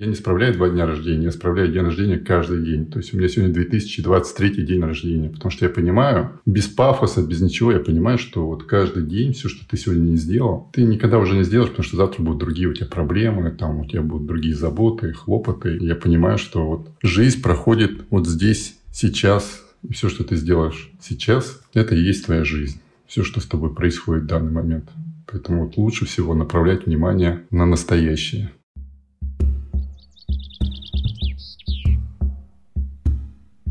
[0.00, 2.86] Я не справляю два дня рождения, я справляю день рождения каждый день.
[2.86, 7.40] То есть у меня сегодня 2023 день рождения, потому что я понимаю, без пафоса, без
[7.40, 11.18] ничего, я понимаю, что вот каждый день все, что ты сегодня не сделал, ты никогда
[11.18, 14.28] уже не сделаешь, потому что завтра будут другие у тебя проблемы, там у тебя будут
[14.28, 15.78] другие заботы, хлопоты.
[15.80, 21.60] Я понимаю, что вот жизнь проходит вот здесь, сейчас, и все, что ты сделаешь сейчас,
[21.74, 22.80] это и есть твоя жизнь.
[23.08, 24.90] Все, что с тобой происходит в данный момент.
[25.26, 28.52] Поэтому вот лучше всего направлять внимание на настоящее.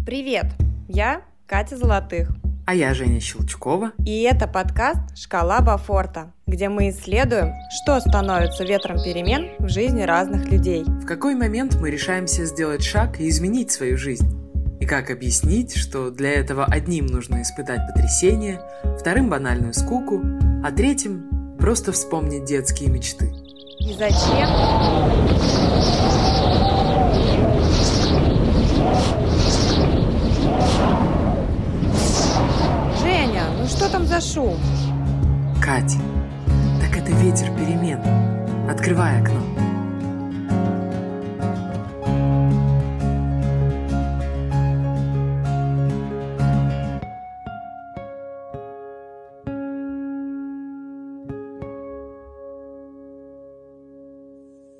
[0.08, 0.46] Привет!
[0.88, 2.30] Я Катя Золотых.
[2.66, 3.92] А я Женя Щелчкова.
[4.06, 10.50] И это подкаст «Шкала Бафорта», где мы исследуем, что становится ветром перемен в жизни разных
[10.50, 10.86] людей.
[10.86, 14.34] В какой момент мы решаемся сделать шаг и изменить свою жизнь?
[14.80, 18.62] И как объяснить, что для этого одним нужно испытать потрясение,
[18.98, 20.22] вторым банальную скуку,
[20.64, 23.26] а третьим просто вспомнить детские мечты.
[23.82, 24.48] И зачем?
[34.20, 34.60] Что там за шум?
[35.64, 35.96] Кать,
[36.82, 38.00] так это ветер перемен.
[38.70, 39.42] Открывай окно.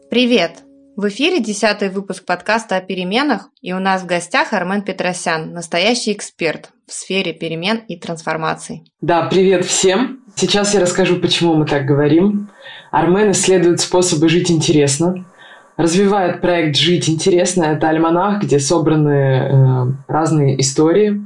[0.10, 0.67] Привет!
[0.98, 6.12] В эфире десятый выпуск подкаста о переменах, и у нас в гостях Армен Петросян, настоящий
[6.12, 8.82] эксперт в сфере перемен и трансформаций.
[9.00, 10.22] Да, привет всем!
[10.36, 12.50] Сейчас я расскажу, почему мы так говорим.
[12.90, 15.24] Армен исследует способы жить интересно,
[15.76, 17.66] развивает проект «Жить интересно».
[17.66, 21.22] Это альманах, где собраны э, разные истории,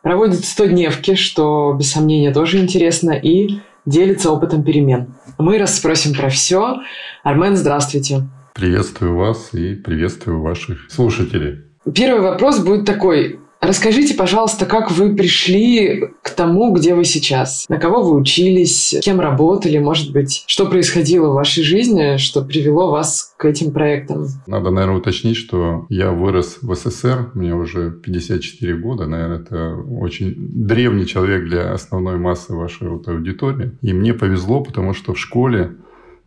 [0.00, 5.14] проводит 100-дневки, что, без сомнения, тоже интересно, и делится опытом перемен.
[5.36, 6.78] Мы расспросим про все.
[7.22, 8.22] Армен, здравствуйте.
[8.54, 11.60] Приветствую вас и приветствую ваших слушателей.
[11.94, 13.38] Первый вопрос будет такой.
[13.60, 17.66] Расскажите, пожалуйста, как вы пришли к тому, где вы сейчас?
[17.68, 18.96] На кого вы учились?
[19.02, 19.76] Кем работали?
[19.78, 24.26] Может быть, что происходило в вашей жизни, что привело вас к этим проектам?
[24.46, 30.34] Надо, наверное, уточнить, что я вырос в СССР, мне уже 54 года, наверное, это очень
[30.38, 33.72] древний человек для основной массы вашей вот аудитории.
[33.82, 35.76] И мне повезло, потому что в школе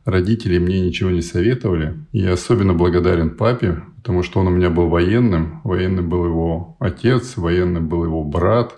[0.05, 1.95] Родители мне ничего не советовали.
[2.11, 5.61] Я особенно благодарен папе, потому что он у меня был военным.
[5.63, 8.75] Военный был его отец, военный был его брат.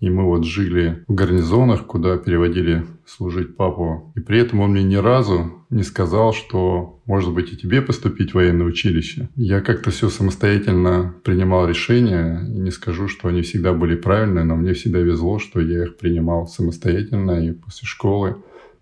[0.00, 4.12] И мы вот жили в гарнизонах, куда переводили служить папу.
[4.16, 8.32] И при этом он мне ни разу не сказал, что может быть и тебе поступить
[8.32, 9.28] в военное училище.
[9.36, 12.44] Я как-то все самостоятельно принимал решения.
[12.48, 15.96] И не скажу, что они всегда были правильные, но мне всегда везло, что я их
[15.96, 18.36] принимал самостоятельно и после школы,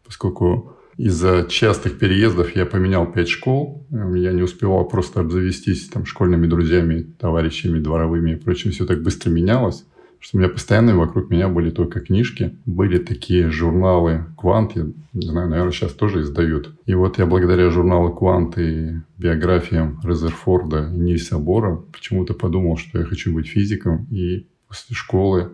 [0.04, 3.84] поскольку из-за частых переездов я поменял пять школ.
[3.90, 8.70] Я не успевал просто обзавестись там школьными друзьями, товарищами, дворовыми и прочим.
[8.70, 9.84] Все так быстро менялось,
[10.20, 12.56] что у меня постоянно вокруг меня были только книжки.
[12.66, 16.70] Были такие журналы «Квант», я не знаю, наверное, сейчас тоже издают.
[16.86, 23.00] И вот я благодаря журналу «Квант» и биографиям Резерфорда и Нильса Бора почему-то подумал, что
[23.00, 24.06] я хочу быть физиком.
[24.12, 25.50] И после школы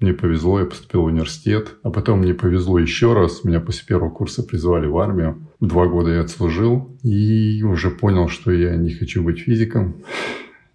[0.00, 1.74] мне повезло, я поступил в университет.
[1.82, 3.42] А потом мне повезло еще раз.
[3.42, 5.48] Меня после первого курса призвали в армию.
[5.60, 6.96] Два года я отслужил.
[7.02, 10.04] И уже понял, что я не хочу быть физиком.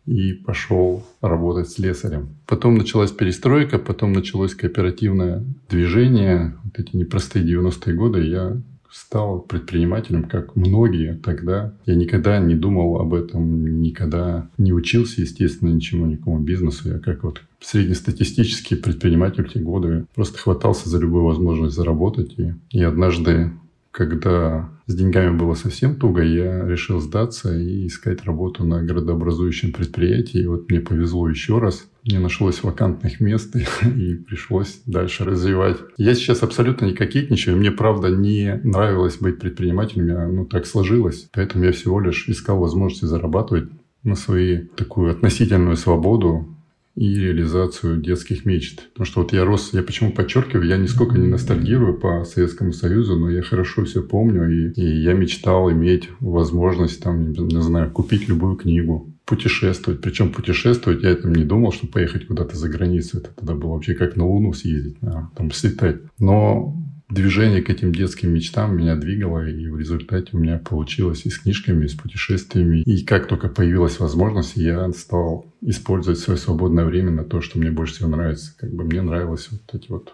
[0.05, 2.35] И пошел работать с слесарем.
[2.45, 6.57] Потом началась перестройка, потом началось кооперативное движение.
[6.65, 8.61] Вот эти непростые 90-е годы я
[8.93, 11.73] стал предпринимателем, как многие тогда.
[11.85, 16.89] Я никогда не думал об этом, никогда не учился, естественно, ничему, никакому бизнесу.
[16.89, 22.35] Я как вот среднестатистический предприниматель в те годы просто хватался за любую возможность заработать.
[22.37, 23.51] И, и однажды,
[23.93, 30.41] когда с деньгами было совсем туго, я решил сдаться и искать работу на градообразующем предприятии.
[30.41, 31.87] И вот мне повезло еще раз.
[32.03, 35.77] Не нашлось вакантных мест, и пришлось дальше развивать.
[35.97, 37.55] Я сейчас абсолютно не кокетничаю.
[37.55, 40.07] Мне, правда, не нравилось быть предпринимателем.
[40.07, 41.29] Я, ну, так сложилось.
[41.31, 43.69] Поэтому я всего лишь искал возможности зарабатывать
[44.01, 46.52] на свою такую относительную свободу,
[46.95, 48.89] и реализацию детских мечт.
[48.91, 53.17] Потому что вот я рос, я почему подчеркиваю, я нисколько не ностальгирую по Советскому Союзу,
[53.17, 58.27] но я хорошо все помню, и, и я мечтал иметь возможность, там, не знаю, купить
[58.27, 60.01] любую книгу, путешествовать.
[60.01, 63.17] Причем путешествовать я там не думал, что поехать куда-то за границу.
[63.17, 66.01] Это тогда было вообще как на Луну съездить, на, там слетать.
[66.19, 66.77] Но
[67.13, 71.39] движение к этим детским мечтам меня двигало, и в результате у меня получилось и с
[71.39, 72.81] книжками, и с путешествиями.
[72.81, 77.71] И как только появилась возможность, я стал использовать свое свободное время на то, что мне
[77.71, 78.53] больше всего нравится.
[78.57, 80.13] Как бы мне нравилось вот эти вот...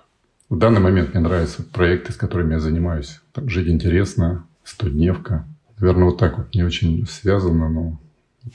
[0.50, 3.22] В данный момент мне нравятся проекты, с которыми я занимаюсь.
[3.34, 5.48] Там, «Жить интересно», «Стодневка».
[5.80, 8.00] Наверное, вот так вот не очень связано, но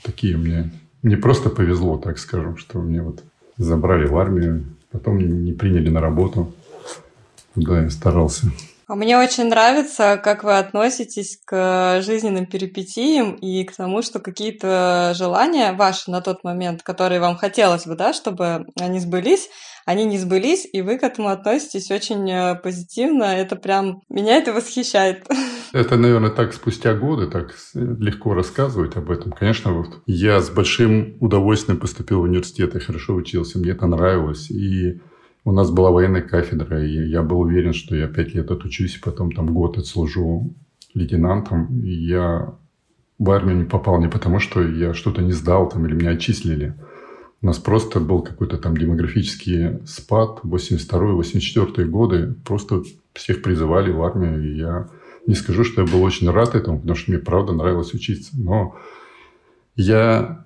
[0.03, 0.71] Такие мне...
[1.01, 3.23] Мне просто повезло, так скажем, что мне вот
[3.57, 6.53] забрали в армию, потом не приняли на работу.
[7.55, 8.47] Да, я старался.
[8.87, 15.13] А мне очень нравится, как вы относитесь к жизненным перипетиям и к тому, что какие-то
[15.15, 19.49] желания ваши на тот момент, которые вам хотелось бы, да, чтобы они сбылись,
[19.85, 23.23] они не сбылись, и вы к этому относитесь очень э, позитивно.
[23.23, 25.27] Это прям меня это восхищает.
[25.73, 29.33] Это, наверное, так спустя годы так легко рассказывать об этом.
[29.33, 34.49] Конечно, вот я с большим удовольствием поступил в университет, я хорошо учился, мне это нравилось.
[34.49, 35.01] И
[35.45, 39.31] у нас была военная кафедра, и я был уверен, что я пять лет отучусь, потом
[39.31, 40.53] там год отслужу
[40.95, 41.81] лейтенантом.
[41.83, 42.55] И я
[43.19, 46.73] в армию не попал не потому, что я что-то не сдал там или меня отчислили.
[47.41, 52.35] У нас просто был какой-то там демографический спад, 82-84 годы.
[52.43, 52.81] Просто
[53.13, 54.89] всех призывали в армию, и я
[55.27, 58.31] не скажу, что я был очень рад этому, потому что мне правда нравилось учиться.
[58.33, 58.75] Но
[59.75, 60.44] я,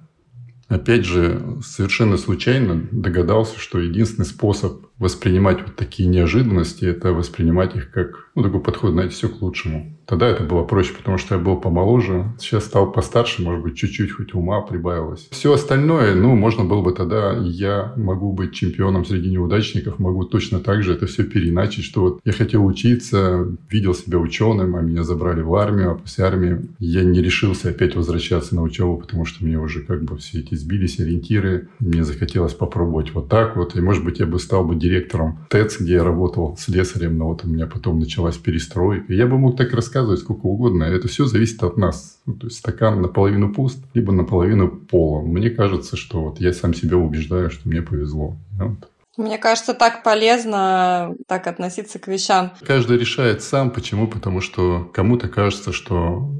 [0.69, 7.91] опять же, совершенно случайно догадался, что единственный способ воспринимать вот такие неожиданности, это воспринимать их
[7.91, 9.97] как, ну, такой подход, знаете, все к лучшему.
[10.05, 12.33] Тогда это было проще, потому что я был помоложе.
[12.39, 15.27] Сейчас стал постарше, может быть, чуть-чуть хоть ума прибавилось.
[15.29, 20.59] Все остальное, ну, можно было бы тогда, я могу быть чемпионом среди неудачников, могу точно
[20.59, 25.03] так же это все переиначить, что вот я хотел учиться, видел себя ученым, а меня
[25.03, 29.45] забрали в армию, а после армии я не решился опять возвращаться на учебу, потому что
[29.45, 33.81] мне уже как бы все эти сбились ориентиры, мне захотелось попробовать вот так вот, и,
[33.81, 37.43] может быть, я бы стал бы директором ТЭЦ, где я работал с слесарем, но вот
[37.43, 39.13] у меня потом началась перестройка.
[39.13, 40.83] Я бы мог так рассказывать сколько угодно.
[40.83, 42.19] Это все зависит от нас.
[42.25, 45.27] Ну, то есть стакан наполовину пуст, либо наполовину полон.
[45.27, 48.35] Мне кажется, что вот я сам себя убеждаю, что мне повезло.
[48.57, 48.89] Вот.
[49.17, 52.53] Мне кажется, так полезно так относиться к вещам.
[52.65, 53.71] Каждый решает сам.
[53.71, 54.07] Почему?
[54.07, 56.31] Потому что кому-то кажется, что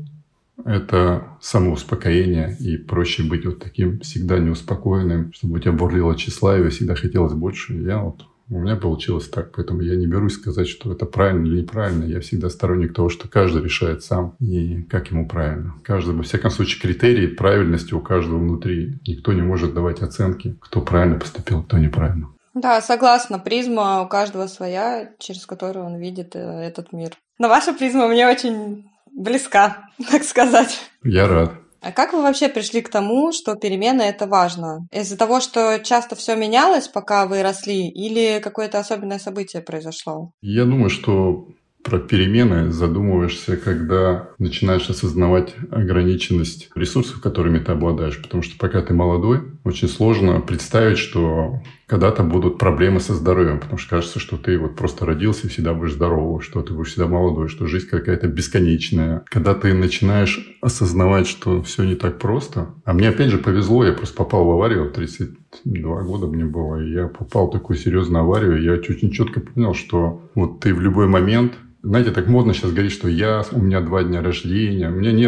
[0.66, 6.96] это самоуспокоение, и проще быть вот таким всегда неуспокоенным, чтобы у тебя бурлило тщеславие, всегда
[6.96, 7.74] хотелось больше.
[7.74, 11.62] Я вот у меня получилось так, поэтому я не берусь сказать, что это правильно или
[11.62, 12.04] неправильно.
[12.04, 15.76] Я всегда сторонник того, что каждый решает сам и как ему правильно.
[15.84, 19.00] Каждый, во всяком случае, критерии правильности у каждого внутри.
[19.08, 22.30] Никто не может давать оценки, кто правильно поступил, кто неправильно.
[22.54, 23.40] Да, согласна.
[23.40, 27.12] Призма у каждого своя, через которую он видит э, этот мир.
[27.38, 30.80] Но ваша призма мне очень близка, так сказать.
[31.04, 31.54] Я рад.
[31.82, 34.88] А как вы вообще пришли к тому, что перемены это важно?
[34.92, 40.32] Из-за того, что часто все менялось, пока вы росли, или какое-то особенное событие произошло?
[40.42, 41.48] Я думаю, что
[41.84, 48.22] про перемены задумываешься, когда начинаешь осознавать ограниченность ресурсов, которыми ты обладаешь.
[48.22, 53.78] Потому что пока ты молодой, очень сложно представить, что когда-то будут проблемы со здоровьем, потому
[53.78, 57.08] что кажется, что ты вот просто родился и всегда будешь здоровый, что ты будешь всегда
[57.08, 59.24] молодой, что жизнь какая-то бесконечная.
[59.26, 62.74] Когда ты начинаешь осознавать, что все не так просто.
[62.84, 66.92] А мне опять же повезло, я просто попал в аварию, 32 года мне было, и
[66.92, 71.08] я попал в такую серьезную аварию, я очень четко понял, что вот ты в любой
[71.08, 74.90] момент знаете, так модно сейчас говорить, что я, у меня два дня рождения.
[74.90, 75.24] У меня не,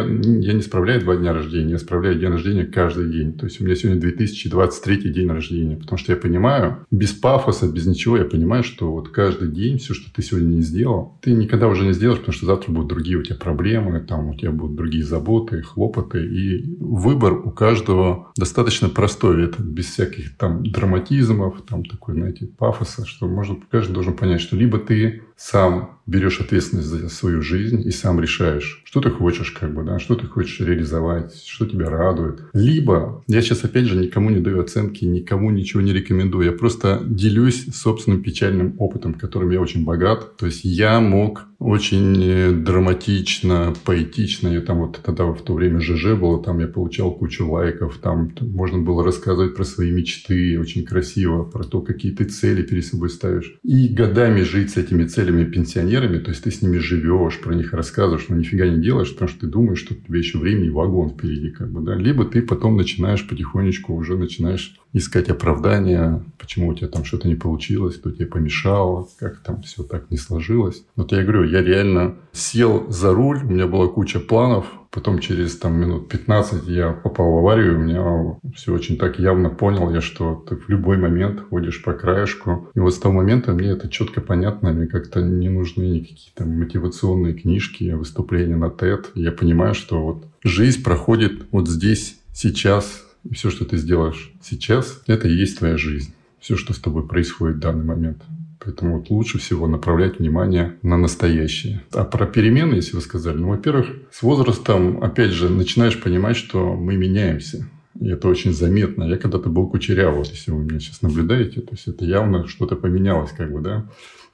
[0.45, 3.33] я не справляю два дня рождения, я справляю день рождения каждый день.
[3.33, 5.77] То есть у меня сегодня 2023 день рождения.
[5.77, 9.94] Потому что я понимаю, без пафоса, без ничего, я понимаю, что вот каждый день все,
[9.94, 13.18] что ты сегодня не сделал, ты никогда уже не сделаешь, потому что завтра будут другие
[13.18, 16.25] у тебя проблемы, там у тебя будут другие заботы, хлопоты.
[16.25, 19.45] И выбор у каждого достаточно простой.
[19.45, 24.57] Это без всяких там драматизмов, там такой, знаете, пафоса, что может каждый должен понять, что
[24.57, 29.74] либо ты сам берешь ответственность за свою жизнь и сам решаешь, что ты хочешь, как
[29.74, 32.42] бы, да, что ты хочешь реализовать, что тебя радует.
[32.54, 37.02] Либо, я сейчас опять же никому не даю оценки, никому ничего не рекомендую, я просто
[37.04, 40.38] делюсь собственным печальным опытом, которым я очень богат.
[40.38, 44.47] То есть я мог очень э, драматично, поэтично.
[44.47, 48.33] Я там вот тогда в то время ЖЖ было, там я получал кучу лайков, там
[48.41, 53.11] можно было рассказывать про свои мечты, очень красиво, про то, какие ты цели перед собой
[53.11, 53.59] ставишь.
[53.63, 57.73] И годами жить с этими целями пенсионерами, то есть ты с ними живешь, про них
[57.73, 61.11] рассказываешь, но нифига не делаешь, потому что ты думаешь, что у тебя еще времени вагон
[61.11, 61.95] впереди, как бы, да.
[61.95, 67.36] Либо ты потом начинаешь потихонечку уже начинаешь искать оправдания, почему у тебя там что-то не
[67.36, 70.83] получилось, кто тебе помешал, как там все так не сложилось.
[70.95, 75.57] Вот я говорю, я реально сел за руль, у меня была куча планов, потом через
[75.57, 80.02] там минут 15 я попал в аварию, у меня все очень так явно понял я,
[80.02, 82.69] что ты в любой момент ходишь по краешку.
[82.76, 86.57] И вот с того момента мне это четко понятно, мне как-то не нужны никакие там
[86.60, 89.07] мотивационные книжки, выступления на TED.
[89.16, 95.01] Я понимаю, что вот жизнь проходит вот здесь, сейчас, и все, что ты сделаешь сейчас,
[95.07, 96.13] это и есть твоя жизнь.
[96.40, 98.23] Все, что с тобой происходит в данный момент.
[98.63, 101.83] Поэтому вот лучше всего направлять внимание на настоящее.
[101.94, 106.75] А про перемены, если вы сказали, ну, во-первых, с возрастом, опять же, начинаешь понимать, что
[106.75, 107.68] мы меняемся.
[107.99, 109.04] И это очень заметно.
[109.04, 112.75] Я когда-то был кучеряв, вот если вы меня сейчас наблюдаете, то есть это явно что-то
[112.75, 113.90] поменялось, как бы, да.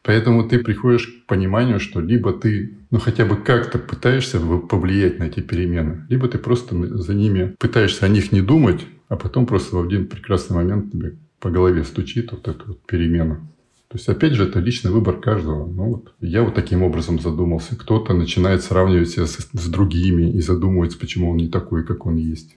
[0.08, 5.26] Поэтому ты приходишь к пониманию, что либо ты, ну, хотя бы как-то пытаешься повлиять на
[5.26, 9.76] эти перемены, либо ты просто за ними пытаешься о них не думать, а потом просто
[9.76, 13.42] в один прекрасный момент тебе по голове стучит вот эта вот перемена.
[13.90, 15.66] То есть, опять же, это личный выбор каждого.
[15.66, 17.76] Ну, вот, я вот таким образом задумался.
[17.78, 22.16] Кто-то начинает сравнивать себя с, с другими и задумывается, почему он не такой, как он
[22.16, 22.56] есть.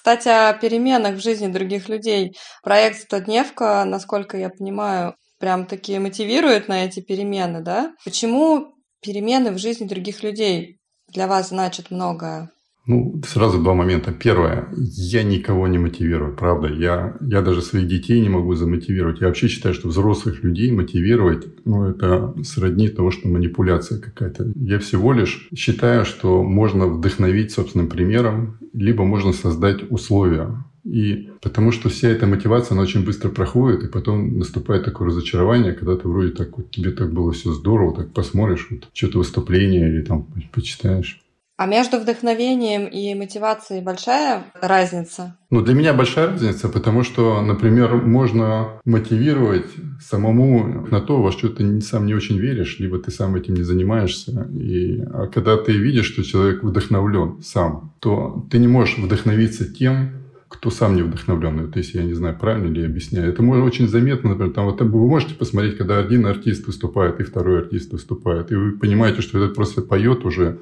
[0.00, 2.34] Кстати, о переменах в жизни других людей.
[2.62, 7.92] Проект «Стодневка», насколько я понимаю, прям таки мотивирует на эти перемены, да?
[8.02, 10.78] Почему перемены в жизни других людей
[11.08, 12.50] для вас значат многое?
[12.86, 14.12] Ну, сразу два момента.
[14.12, 14.68] Первое.
[14.76, 16.68] Я никого не мотивирую, правда.
[16.68, 19.20] Я, я даже своих детей не могу замотивировать.
[19.20, 24.52] Я вообще считаю, что взрослых людей мотивировать, ну, это сродни того, что манипуляция какая-то.
[24.56, 30.64] Я всего лишь считаю, что можно вдохновить собственным примером, либо можно создать условия.
[30.84, 35.74] И потому что вся эта мотивация, она очень быстро проходит, и потом наступает такое разочарование,
[35.74, 39.88] когда ты вроде так вот, тебе так было все здорово, так посмотришь, вот, что-то выступление
[39.88, 41.19] или там почитаешь.
[41.60, 45.36] А между вдохновением и мотивацией большая разница?
[45.50, 49.66] Ну, для меня большая разница, потому что, например, можно мотивировать
[50.00, 53.62] самому на то, во что ты сам не очень веришь, либо ты сам этим не
[53.62, 54.48] занимаешься.
[54.54, 60.12] И, а когда ты видишь, что человек вдохновлен сам, то ты не можешь вдохновиться тем,
[60.48, 61.66] кто сам не вдохновлен.
[61.66, 63.28] Вот если я не знаю, правильно ли я объясняю.
[63.28, 67.22] Это может очень заметно, например, там, вот, вы можете посмотреть, когда один артист выступает и
[67.22, 70.58] второй артист выступает, и вы понимаете, что этот просто поет уже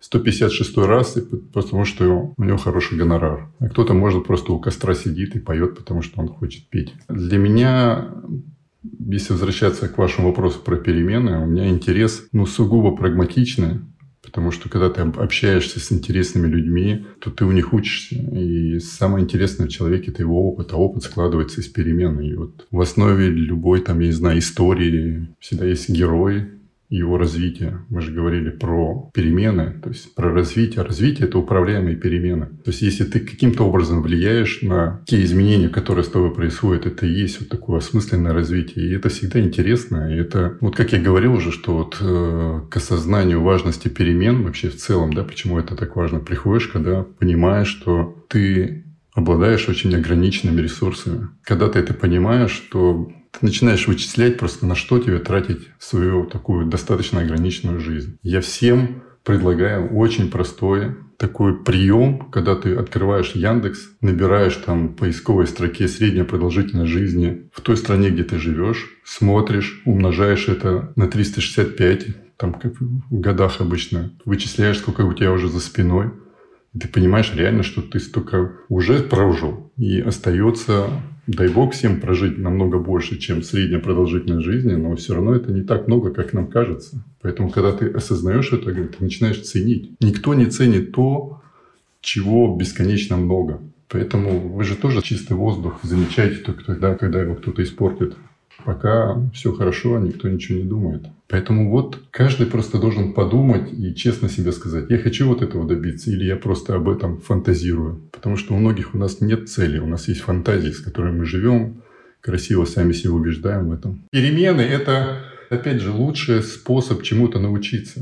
[0.00, 1.18] 156 раз,
[1.52, 3.50] потому что у него хороший гонорар.
[3.58, 6.94] А кто-то, может, просто у костра сидит и поет, потому что он хочет петь.
[7.08, 8.08] Для меня
[8.82, 13.80] если возвращаться к вашему вопросу про перемены, у меня интерес ну, сугубо прагматичный,
[14.22, 18.16] потому что когда ты общаешься с интересными людьми, то ты у них учишься.
[18.16, 22.20] И самое интересное в человеке– это его опыт, а опыт складывается из перемен.
[22.20, 26.48] И вот в основе любой, там, я не знаю, истории всегда есть герой,
[26.90, 27.84] его развития.
[27.88, 30.84] Мы же говорили про перемены, то есть про развитие.
[30.84, 32.46] Развитие– это управляемые перемены.
[32.64, 37.06] То есть если ты каким-то образом влияешь на те изменения, которые с тобой происходят, это
[37.06, 38.86] и есть вот такое осмысленное развитие.
[38.86, 40.12] И это всегда интересно.
[40.12, 44.68] И это, вот как я говорил уже, что вот э, к осознанию важности перемен вообще
[44.68, 50.60] в целом, да, почему это так важно, приходишь, когда понимаешь, что ты обладаешь очень ограниченными
[50.60, 51.28] ресурсами.
[51.42, 56.66] Когда ты это понимаешь, то ты начинаешь вычислять просто, на что тебе тратить свою такую
[56.66, 58.18] достаточно ограниченную жизнь.
[58.22, 65.46] Я всем предлагаю очень простой такой прием, когда ты открываешь Яндекс, набираешь там в поисковой
[65.46, 72.36] строке средняя продолжительность жизни в той стране, где ты живешь, смотришь, умножаешь это на 365,
[72.38, 76.10] там как в годах обычно, вычисляешь, сколько у тебя уже за спиной,
[76.72, 80.88] и ты понимаешь реально, что ты столько уже прожил, и остается
[81.30, 85.62] дай бог всем прожить намного больше, чем средняя продолжительность жизни, но все равно это не
[85.62, 87.04] так много, как нам кажется.
[87.22, 89.92] Поэтому, когда ты осознаешь это, ты начинаешь ценить.
[90.00, 91.40] Никто не ценит то,
[92.00, 93.60] чего бесконечно много.
[93.88, 98.16] Поэтому вы же тоже чистый воздух замечаете только тогда, когда его кто-то испортит.
[98.64, 101.06] Пока все хорошо, никто ничего не думает.
[101.28, 106.10] Поэтому вот каждый просто должен подумать и честно себе сказать, я хочу вот этого добиться
[106.10, 108.00] или я просто об этом фантазирую.
[108.10, 111.24] Потому что у многих у нас нет цели, у нас есть фантазии, с которыми мы
[111.24, 111.82] живем,
[112.20, 114.02] красиво сами себя убеждаем в этом.
[114.10, 118.00] Перемены– это, опять же, лучший способ чему-то научиться.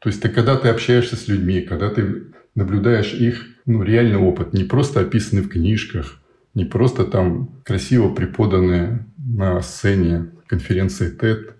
[0.00, 2.24] То есть ты, когда ты общаешься с людьми, когда ты
[2.54, 6.20] наблюдаешь их ну, реальный опыт, не просто описанный в книжках,
[6.54, 11.54] не просто там красиво преподанные на сцене конференции TED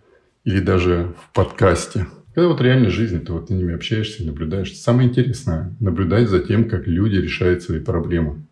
[0.45, 2.07] или даже в подкасте.
[2.35, 4.77] Когда вот реальная жизнь, ты вот с ними общаешься, наблюдаешь.
[4.77, 8.47] Самое интересное– наблюдать за тем, как люди решают свои проблемы.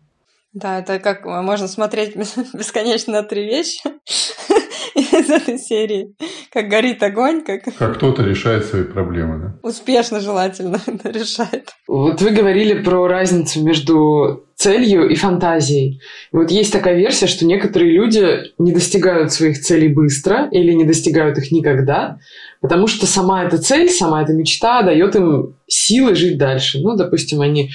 [0.53, 2.15] Да, это как можно смотреть
[2.53, 3.81] бесконечно на три вещи
[4.95, 6.15] из этой серии.
[6.55, 7.65] Как горит огонь, как...
[7.77, 9.59] Как кто-то решает свои проблемы, да?
[9.61, 11.71] Успешно, желательно, решает.
[11.85, 15.99] Вот вы говорили про разницу между целью и фантазией.
[16.31, 20.85] И вот есть такая версия, что некоторые люди не достигают своих целей быстро или не
[20.85, 22.19] достигают их никогда,
[22.61, 26.79] потому что сама эта цель, сама эта мечта дает им силы жить дальше.
[26.79, 27.71] Ну, допустим, они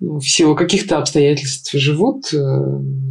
[0.00, 2.36] ну, в силу каких-то обстоятельств живут э,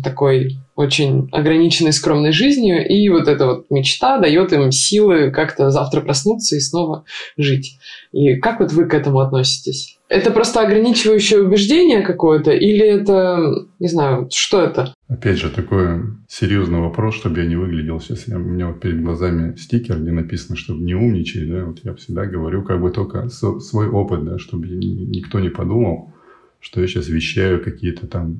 [0.03, 6.01] такой очень ограниченной скромной жизнью, и вот эта вот мечта дает им силы как-то завтра
[6.01, 7.05] проснуться и снова
[7.37, 7.77] жить.
[8.11, 9.97] И как вот вы к этому относитесь?
[10.07, 14.93] Это просто ограничивающее убеждение какое-то, или это, не знаю, что это?
[15.07, 18.27] Опять же, такой серьезный вопрос, чтобы я не выглядел сейчас.
[18.27, 21.95] Я, у меня вот перед глазами стикер, где написано, чтобы не умничать, да, вот я
[21.95, 26.13] всегда говорю как бы только свой опыт, да, чтобы никто не подумал,
[26.59, 28.39] что я сейчас вещаю какие-то там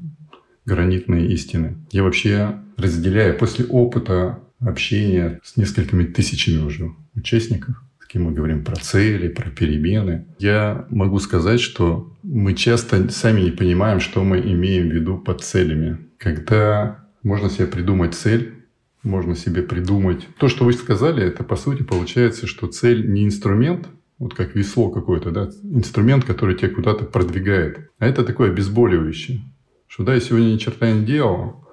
[0.65, 1.77] гранитные истины.
[1.91, 8.63] Я вообще разделяю после опыта общения с несколькими тысячами уже участников, с кем мы говорим
[8.63, 14.39] про цели, про перемены, я могу сказать, что мы часто сами не понимаем, что мы
[14.39, 15.97] имеем в виду под целями.
[16.17, 18.53] Когда можно себе придумать цель,
[19.03, 20.27] можно себе придумать...
[20.39, 24.89] То, что вы сказали, это по сути получается, что цель не инструмент, вот как весло
[24.89, 29.41] какое-то, да, инструмент, который тебя куда-то продвигает, а это такое обезболивающее
[29.95, 31.65] что да, я сегодня ни черта не делал,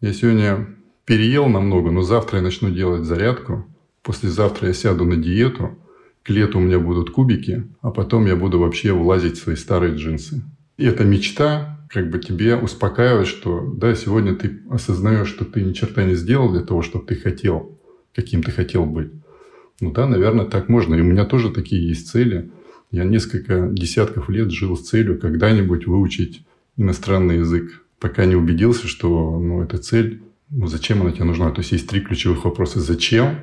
[0.00, 0.68] я сегодня
[1.04, 3.66] переел намного, но завтра я начну делать зарядку,
[4.02, 5.76] послезавтра я сяду на диету,
[6.22, 9.94] к лету у меня будут кубики, а потом я буду вообще влазить в свои старые
[9.96, 10.42] джинсы.
[10.78, 15.74] И эта мечта как бы тебе успокаивает, что да, сегодня ты осознаешь, что ты ни
[15.74, 17.78] черта не сделал для того, чтобы ты хотел,
[18.14, 19.12] каким ты хотел быть.
[19.82, 20.94] Ну да, наверное, так можно.
[20.94, 22.50] И у меня тоже такие есть цели.
[22.90, 26.46] Я несколько десятков лет жил с целью когда-нибудь выучить
[26.78, 31.50] иностранный язык, пока не убедился, что ну, эта цель, ну, зачем она тебе нужна.
[31.50, 32.80] То есть есть три ключевых вопроса.
[32.80, 33.36] Зачем,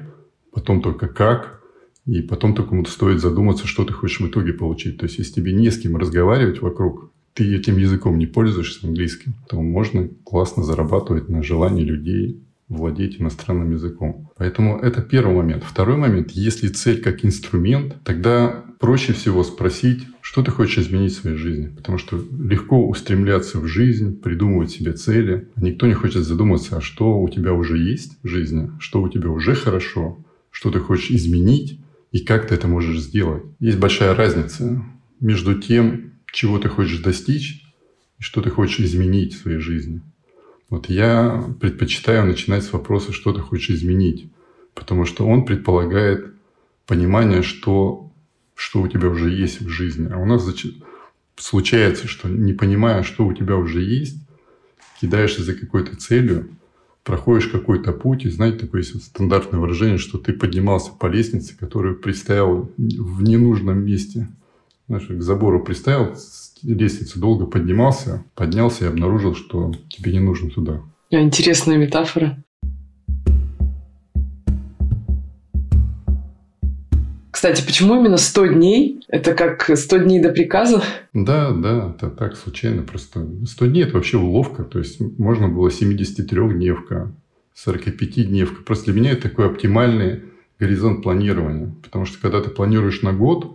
[0.52, 1.62] потом только как,
[2.08, 4.98] и потом только стоит задуматься, что ты хочешь в итоге получить.
[4.98, 9.36] То есть если тебе не с кем разговаривать вокруг, ты этим языком не пользуешься английским,
[9.50, 14.32] то можно классно зарабатывать на желании людей владеть иностранным языком.
[14.38, 15.64] Поэтому это первый момент.
[15.64, 21.22] Второй момент, если цель как инструмент, тогда проще всего спросить, что ты хочешь изменить в
[21.22, 21.68] своей жизни.
[21.68, 25.50] Потому что легко устремляться в жизнь, придумывать себе цели.
[25.56, 29.30] Никто не хочет задуматься, а что у тебя уже есть в жизни, что у тебя
[29.30, 30.18] уже хорошо,
[30.52, 31.80] что ты хочешь изменить
[32.12, 33.44] и как ты это можешь сделать.
[33.60, 34.84] Есть большая разница
[35.20, 37.62] между тем, чего ты хочешь достичь
[38.20, 40.02] и что ты хочешь изменить в своей жизни.
[40.70, 44.30] Вот я предпочитаю начинать с вопроса, что ты хочешь изменить,
[44.74, 46.34] потому что он предполагает
[46.88, 48.12] понимание, что,
[48.56, 50.10] что у тебя уже есть в жизни.
[50.12, 50.48] А у нас
[51.38, 54.18] случается, что не понимая, что у тебя уже есть,
[55.00, 56.50] кидаешься за какой-то целью,
[57.04, 61.98] проходишь какой-то путь, и знаете, такое есть стандартное выражение, что ты поднимался по лестнице, которую
[61.98, 64.28] приставил в ненужном месте.
[64.88, 66.16] Знаешь, к забору приставил,
[66.62, 70.82] лестницы долго поднимался, поднялся и обнаружил, что тебе не нужно туда.
[71.10, 72.38] Интересная метафора.
[77.32, 79.02] Кстати, почему именно 100 дней?
[79.08, 80.84] Это как 100 дней до приказа?
[81.14, 82.84] Да, да, это так случайно.
[82.84, 84.64] Просто 100 дней– это вообще уловка.
[84.64, 87.12] То есть, можно было 73-дневка,
[87.66, 88.64] 45-дневка.
[88.64, 90.22] Просто для меня это такой оптимальный
[90.60, 91.76] горизонт планирования.
[91.84, 93.55] Потому что, когда ты планируешь на год,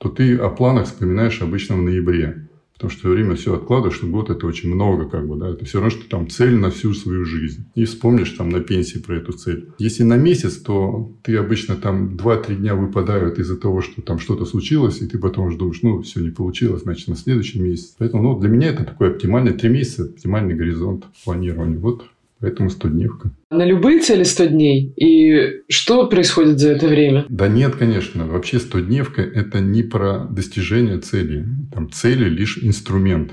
[0.00, 2.48] то ты о планах вспоминаешь обычно в ноябре.
[2.72, 5.80] Потому что время все откладываешь, что год это очень много, как бы, да, это все
[5.80, 7.66] равно, что там цель на всю свою жизнь.
[7.74, 9.68] И вспомнишь там на пенсии про эту цель.
[9.78, 14.46] Если на месяц, то ты обычно там 2-3 дня выпадают из-за того, что там что-то
[14.46, 17.94] случилось, и ты потом уже думаешь, ну, все не получилось, значит, на следующий месяц.
[17.98, 21.78] Поэтому, ну, для меня это такой оптимальный 3 месяца, оптимальный горизонт планирования.
[21.78, 22.06] Вот
[22.40, 23.30] Поэтому 100-дневка.
[23.50, 24.92] На любые цели 100 дней?
[24.96, 27.26] И что происходит за это время?
[27.28, 28.26] Да нет, конечно.
[28.26, 31.46] Вообще 100-дневка– это не про достижение цели.
[31.72, 33.32] Там цели– лишь инструмент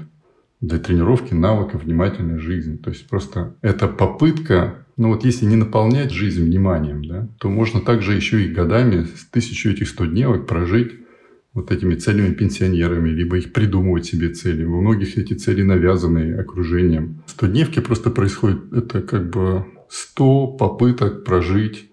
[0.60, 2.78] для тренировки навыка внимательной жизни.
[2.78, 7.80] То есть просто это попытка, ну вот если не наполнять жизнь вниманием, да, то можно
[7.80, 10.94] также еще и годами с тысячу этих 100 дневок прожить
[11.58, 14.64] вот этими целями пенсионерами, либо их придумывать себе цели.
[14.64, 17.24] У многих эти цели навязаны окружением.
[17.26, 21.90] Стодневки просто происходит, это как бы 100 попыток прожить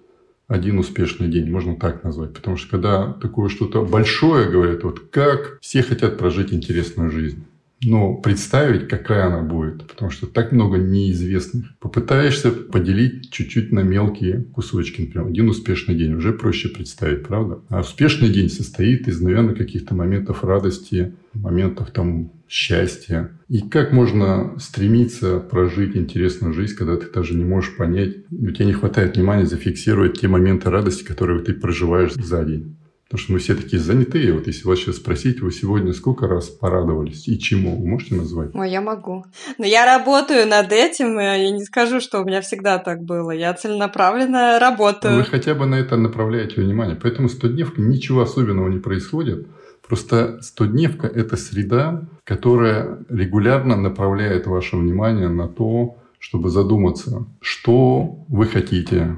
[0.49, 2.35] один успешный день, можно так назвать.
[2.35, 7.45] Потому что когда такое что-то большое говорят, вот как все хотят прожить интересную жизнь
[7.85, 11.77] но представить, какая она будет, потому что так много неизвестных.
[11.79, 17.61] Попытаешься поделить чуть-чуть на мелкие кусочки, например, один успешный день, уже проще представить, правда?
[17.69, 23.31] А успешный день состоит из, наверное, каких-то моментов радости, моментов там счастья.
[23.49, 28.67] И как можно стремиться прожить интересную жизнь, когда ты даже не можешь понять, у тебя
[28.67, 32.77] не хватает внимания зафиксировать те моменты радости, которые ты проживаешь за день.
[33.09, 34.33] Потому что мы все такие занятые.
[34.33, 37.81] Вот если вас сейчас спросить, вы сегодня сколько раз порадовались и чему?
[37.81, 38.55] Вы можете назвать?
[38.55, 39.25] Ой, я могу.
[39.59, 43.31] Но я работаю над этим, и я не скажу, что у меня всегда так было.
[43.31, 45.17] Я целенаправленно работаю.
[45.17, 46.97] Вы хотя бы на это направляете внимание.
[46.97, 49.47] Поэтому 100-дневка ничего особенного не происходит.
[49.87, 58.47] Просто 100-дневка– это среда, которая регулярно направляет ваше внимание на то, чтобы задуматься, что вы
[58.47, 59.17] хотите,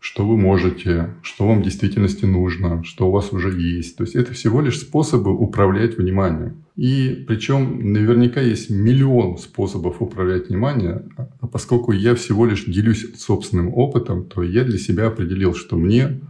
[0.00, 3.96] что вы можете, что вам в действительности нужно, что у вас уже есть.
[3.96, 6.64] То есть это всего лишь способы управлять вниманием.
[6.76, 13.74] И причем наверняка есть миллион способов управлять вниманием, а поскольку я всего лишь делюсь собственным
[13.74, 16.20] опытом, то я для себя определил, что мне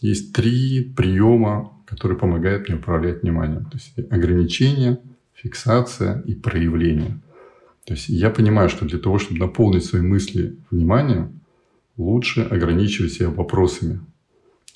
[0.00, 3.64] есть три приема, которые помогают мне управлять вниманием.
[3.66, 4.98] То есть ограничение,
[5.34, 7.20] фиксация и проявление.
[7.84, 11.40] То есть я понимаю, что для того, чтобы наполнить свои мысли вниманием,
[11.96, 14.00] лучше ограничивать себя вопросами.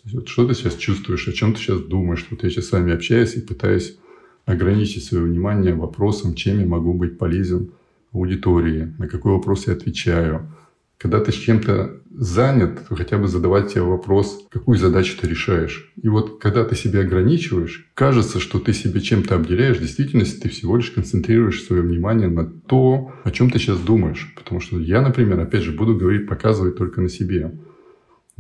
[0.05, 2.27] Вот что ты сейчас чувствуешь, о чем ты сейчас думаешь.
[2.31, 3.99] Вот я сейчас с вами общаюсь и пытаюсь
[4.47, 7.73] ограничить свое внимание вопросом, чем я могу быть полезен
[8.13, 10.51] аудитории, на какой вопрос я отвечаю,
[10.99, 15.91] когда ты с чем-то занят, хотя бы задавать себе вопрос, какую задачу ты решаешь.
[16.03, 20.51] И вот когда ты себя ограничиваешь, кажется, что ты себя чем-то обделяешь, в действительности ты
[20.51, 24.35] всего лишь концентрируешь свое внимание на то, о чем ты сейчас думаешь.
[24.37, 27.53] Потому что я, например, опять же, буду говорить, показывать только на себе.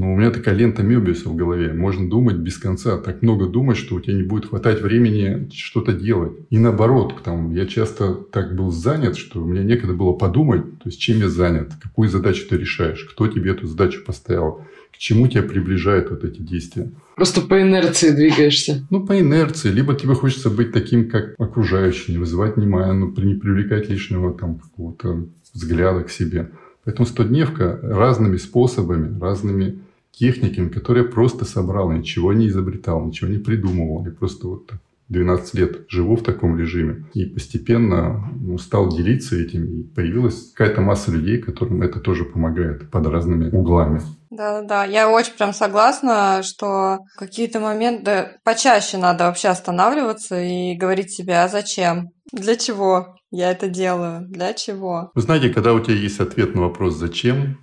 [0.01, 1.75] Но у меня такая лента Мебиуса в голове.
[1.75, 2.97] Можно думать без конца.
[2.97, 6.33] Так много думать, что у тебя не будет хватать времени что-то делать.
[6.49, 10.89] И наоборот, там, я часто так был занят, что у меня некогда было подумать, то
[10.89, 15.29] есть чем я занят, какую задачу ты решаешь, кто тебе эту задачу поставил, к чему
[15.29, 16.91] тебя приближают вот эти действия.
[17.15, 18.87] Просто по инерции двигаешься.
[18.89, 19.69] Ну, по инерции.
[19.69, 24.61] Либо тебе хочется быть таким, как окружающий, не вызывать внимания, ну, не привлекать лишнего там
[24.61, 26.53] какого-то взгляда к себе.
[26.87, 29.81] Поэтому стодневка разными способами, разными
[30.13, 34.05] техниками, которые я просто собрал, ничего не изобретал, ничего не придумывал.
[34.05, 34.73] Я просто вот
[35.11, 37.05] 12 лет живу в таком режиме.
[37.15, 39.65] И постепенно ну, стал делиться этим.
[39.65, 44.01] И появилась какая-то масса людей, которым это тоже помогает под разными углами.
[44.31, 51.41] Да-да-да, я очень прям согласна, что какие-то моменты почаще надо вообще останавливаться и говорить себе,
[51.41, 52.11] а зачем?
[52.33, 54.25] Для чего я это делаю?
[54.29, 55.11] Для чего?
[55.17, 57.59] Вы знаете, когда у тебя есть ответ на вопрос «зачем?»,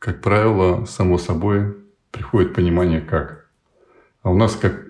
[0.00, 1.76] как правило, само собой
[2.18, 3.48] приходит понимание «как?».
[4.22, 4.86] А у нас как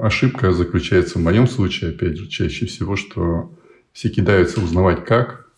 [0.00, 3.52] ошибка заключается в моем случае, опять же, чаще всего, что
[3.92, 5.48] все кидаются узнавать «как?»,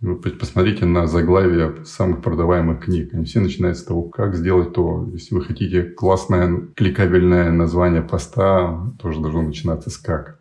[0.00, 3.12] вы посмотрите на заглавие самых продаваемых книг.
[3.14, 5.08] Они все начинают с того, как сделать то.
[5.12, 10.37] Если вы хотите классное кликабельное название поста, тоже должно начинаться с «как».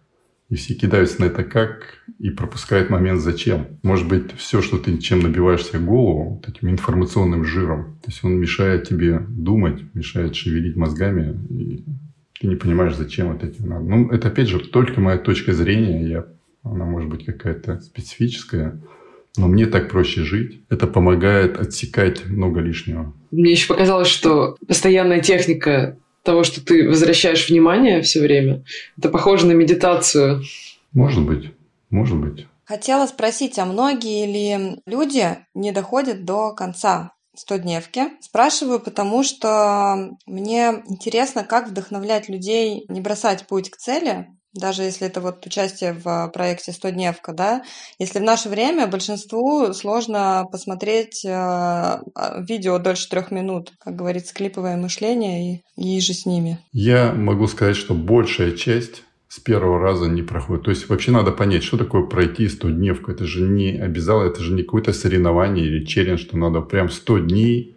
[0.49, 3.67] И все кидаются на это как и пропускают момент зачем.
[3.83, 8.23] Может быть, все, что ты чем набиваешь себе голову, вот этим информационным жиром, то есть
[8.23, 11.83] он мешает тебе думать, мешает шевелить мозгами, и
[12.39, 13.83] ты не понимаешь, зачем вот этим надо.
[13.83, 16.25] Ну, это, опять же, только моя точка зрения, я,
[16.63, 18.79] она может быть какая-то специфическая,
[19.35, 20.61] но мне так проще жить.
[20.69, 23.13] Это помогает отсекать много лишнего.
[23.31, 28.63] Мне еще показалось, что постоянная техника того, что ты возвращаешь внимание все время.
[28.97, 30.43] Это похоже на медитацию.
[30.91, 31.51] Может быть,
[31.89, 32.45] может быть.
[32.65, 38.09] Хотела спросить, а многие ли люди не доходят до конца 100-дневки?
[38.19, 45.07] Спрашиваю, потому что мне интересно, как вдохновлять людей не бросать путь к цели, даже если
[45.07, 47.63] это вот участие в проекте «100-дневка», да,
[47.99, 52.01] если в наше время большинству сложно посмотреть э, а,
[52.39, 56.59] видео дольше трех минут, как говорится, клиповое мышление и, и же с ними.
[56.71, 60.65] Я могу сказать, что большая часть с первого раза не проходит.
[60.65, 63.11] То есть вообще надо понять, что такое пройти 100 дневку.
[63.11, 67.19] Это же не обязательно, это же не какое-то соревнование или челлендж, что надо прям 100
[67.19, 67.76] дней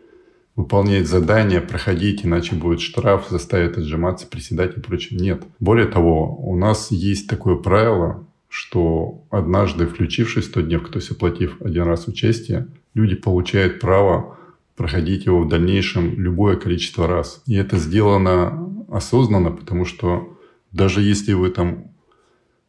[0.60, 5.18] выполнять задания, проходить, иначе будет штраф, заставит отжиматься, приседать и прочее.
[5.18, 5.42] Нет.
[5.58, 11.56] Более того, у нас есть такое правило, что однажды включившись 100 дней, то есть оплатив
[11.60, 14.36] один раз участие, люди получают право
[14.76, 17.42] проходить его в дальнейшем любое количество раз.
[17.46, 20.36] И это сделано осознанно, потому что
[20.72, 21.84] даже если вы там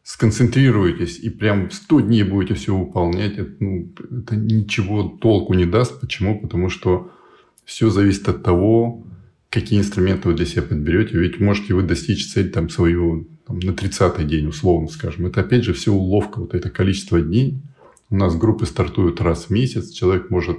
[0.02, 6.00] сконцентрируетесь и прям 100 дней будете все выполнять, это, ну, это ничего толку не даст.
[6.00, 6.40] Почему?
[6.40, 7.10] Потому что
[7.64, 9.04] все зависит от того,
[9.50, 11.18] какие инструменты вы для себя подберете.
[11.18, 15.26] Ведь можете вы достичь цель там свою там, на 30-й день, условно скажем.
[15.26, 17.60] Это опять же все уловка, вот это количество дней.
[18.10, 19.90] У нас группы стартуют раз в месяц.
[19.90, 20.58] Человек может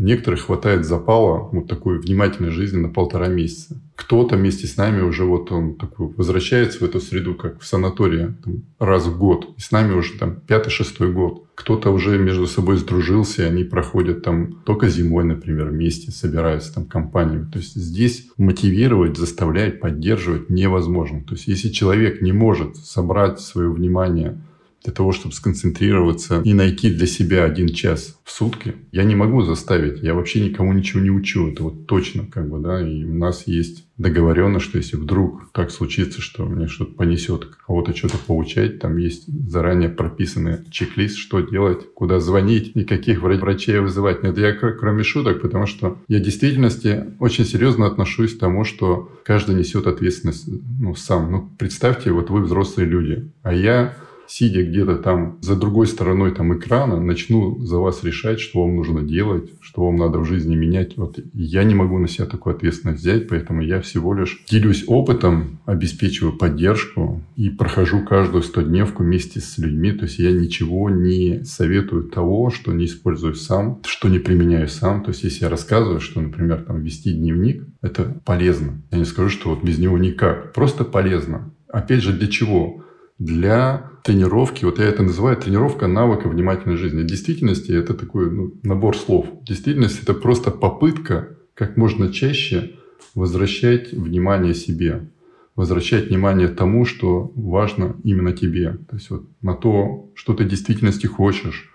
[0.00, 3.78] у некоторых хватает запала вот такой внимательной жизни на полтора месяца.
[3.96, 8.34] Кто-то вместе с нами уже вот он такой возвращается в эту среду, как в санатории,
[8.42, 9.50] там, раз в год.
[9.58, 11.44] И с нами уже там пятый-шестой год.
[11.54, 16.86] Кто-то уже между собой сдружился, и они проходят там только зимой, например, вместе, собираются там
[16.86, 17.50] компаниями.
[17.52, 21.22] То есть здесь мотивировать, заставлять, поддерживать невозможно.
[21.24, 24.40] То есть если человек не может собрать свое внимание
[24.84, 29.42] для того, чтобы сконцентрироваться и найти для себя один час в сутки, я не могу
[29.42, 30.02] заставить.
[30.02, 31.48] Я вообще никому ничего не учу.
[31.48, 32.86] Это вот точно как бы, да.
[32.86, 37.94] И у нас есть договоренность, что если вдруг так случится, что мне что-то понесет, кого-то
[37.94, 44.22] что-то получать, там есть заранее прописанный чек-лист, что делать, куда звонить и каких врачей вызывать.
[44.22, 49.12] Нет, я кроме шуток, потому что я в действительности очень серьезно отношусь к тому, что
[49.24, 50.48] каждый несет ответственность
[50.80, 51.30] ну, сам.
[51.30, 53.94] Ну, представьте, вот вы взрослые люди, а я
[54.30, 59.02] сидя где-то там за другой стороной там экрана, начну за вас решать, что вам нужно
[59.02, 60.96] делать, что вам надо в жизни менять.
[60.96, 65.58] Вот я не могу на себя такую ответственность взять, поэтому я всего лишь делюсь опытом,
[65.66, 69.92] обеспечиваю поддержку и прохожу каждую стодневку вместе с людьми.
[69.92, 75.02] То есть я ничего не советую того, что не использую сам, что не применяю сам.
[75.02, 78.80] То есть если я рассказываю, что, например, там вести дневник, это полезно.
[78.92, 80.52] Я не скажу, что вот без него никак.
[80.52, 81.52] Просто полезно.
[81.68, 82.84] Опять же, для чего?
[83.20, 87.02] Для тренировки, вот я это называю тренировка навыка внимательной жизни.
[87.02, 89.26] В действительности это такой ну, набор слов.
[89.42, 92.76] В действительности это просто попытка как можно чаще
[93.14, 95.06] возвращать внимание себе,
[95.54, 98.78] возвращать внимание тому, что важно именно тебе.
[98.88, 101.70] То есть вот на то, что ты в действительности хочешь,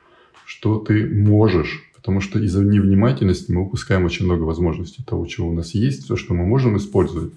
[0.46, 1.84] что ты можешь.
[1.94, 6.16] Потому что из-за невнимательности мы упускаем очень много возможностей того, чего у нас есть, все,
[6.16, 7.34] что мы можем использовать,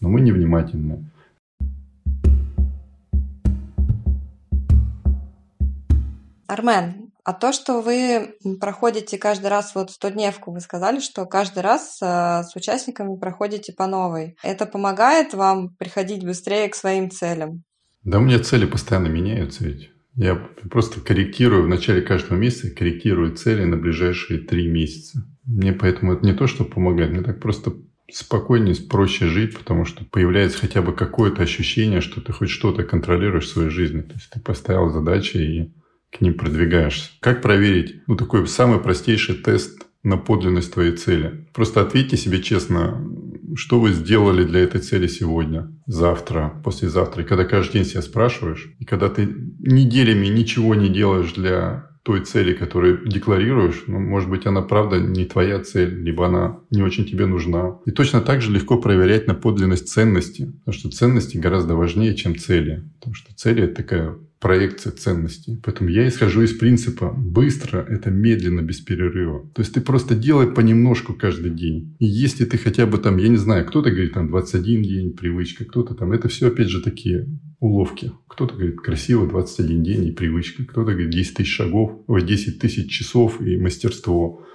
[0.00, 1.04] но мы невнимательны.
[6.50, 11.98] Армен, а то, что вы проходите каждый раз вот 100-дневку, вы сказали, что каждый раз
[12.02, 14.36] э, с участниками проходите по новой.
[14.42, 17.62] Это помогает вам приходить быстрее к своим целям?
[18.02, 19.90] Да, у меня цели постоянно меняются ведь.
[20.16, 20.34] Я
[20.70, 25.22] просто корректирую в начале каждого месяца, корректирую цели на ближайшие три месяца.
[25.46, 27.74] Мне поэтому это не то, что помогает, мне так просто
[28.12, 33.46] спокойнее, проще жить, потому что появляется хотя бы какое-то ощущение, что ты хоть что-то контролируешь
[33.46, 34.00] в своей жизни.
[34.00, 35.72] То есть ты поставил задачи и
[36.10, 37.10] к ним продвигаешься.
[37.20, 38.02] Как проверить?
[38.06, 41.46] Ну, такой самый простейший тест на подлинность твоей цели.
[41.52, 43.06] Просто ответьте себе честно,
[43.54, 47.22] что вы сделали для этой цели сегодня, завтра, послезавтра.
[47.22, 52.24] И когда каждый день себя спрашиваешь, и когда ты неделями ничего не делаешь для той
[52.24, 57.04] цели, которую декларируешь, ну, может быть, она правда не твоя цель, либо она не очень
[57.04, 57.78] тебе нужна.
[57.84, 62.38] И точно так же легко проверять на подлинность ценности, потому что ценности гораздо важнее, чем
[62.38, 62.88] цели.
[62.98, 65.60] Потому что цели— это такая проекция ценностей.
[65.62, 69.46] Поэтому я исхожу из принципа быстро– это медленно, без перерыва.
[69.54, 71.94] То есть ты просто делай понемножку каждый день.
[71.98, 75.66] И если ты хотя бы там, я не знаю, кто-то говорит там 21 день привычка,
[75.66, 77.28] кто-то там, это все опять же такие
[77.60, 78.12] уловки.
[78.28, 82.90] Кто-то говорит красиво 21 день и привычка, кто-то говорит 10 тысяч шагов, ой, 10 тысяч
[82.90, 84.46] часов и мастерство.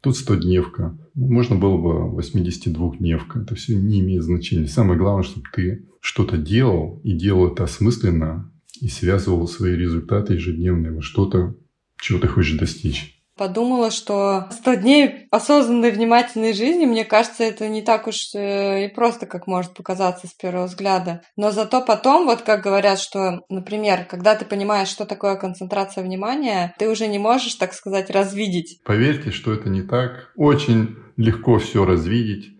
[0.00, 0.98] Тут 100-дневка.
[1.14, 3.42] Можно было бы 82-дневка.
[3.42, 4.68] Это все не имеет значения.
[4.68, 10.92] Самое главное, чтобы ты что-то делал и делал это осмысленно, и связывал свои результаты ежедневные
[10.92, 11.54] во что-то,
[12.00, 13.14] чего ты хочешь достичь.
[13.36, 18.94] Подумала, что 100 дней осознанной внимательной жизни, мне кажется, это не так уж э, и
[18.94, 21.22] просто, как может показаться с первого взгляда.
[21.36, 26.76] Но зато потом, вот как говорят, что, например, когда ты понимаешь, что такое концентрация внимания,
[26.78, 28.80] ты уже не можешь, так сказать, развидеть.
[28.84, 30.30] Поверьте, что это не так.
[30.36, 32.50] Очень легко все развидеть,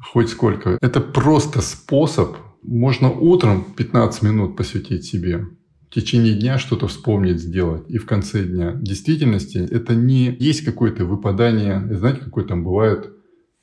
[0.00, 0.78] хоть сколько.
[0.80, 5.46] Это просто способ можно утром 15 минут посвятить себе,
[5.90, 8.72] в течение дня что-то вспомнить, сделать, и в конце дня.
[8.72, 13.10] В действительности это не есть какое-то выпадание, знаете, какое там бывает,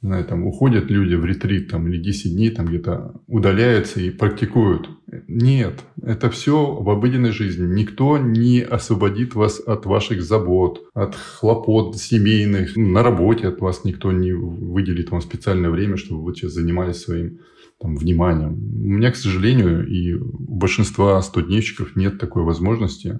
[0.01, 4.89] знаю, там уходят люди в ретрит там, или 10 дней там где-то удаляются и практикуют.
[5.27, 7.67] Нет, это все в обыденной жизни.
[7.67, 12.75] Никто не освободит вас от ваших забот, от хлопот семейных.
[12.75, 17.39] На работе от вас никто не выделит вам специальное время, чтобы вы сейчас занимались своим
[17.79, 18.53] там, вниманием.
[18.53, 23.19] У меня, к сожалению, и у большинства стодневщиков нет такой возможности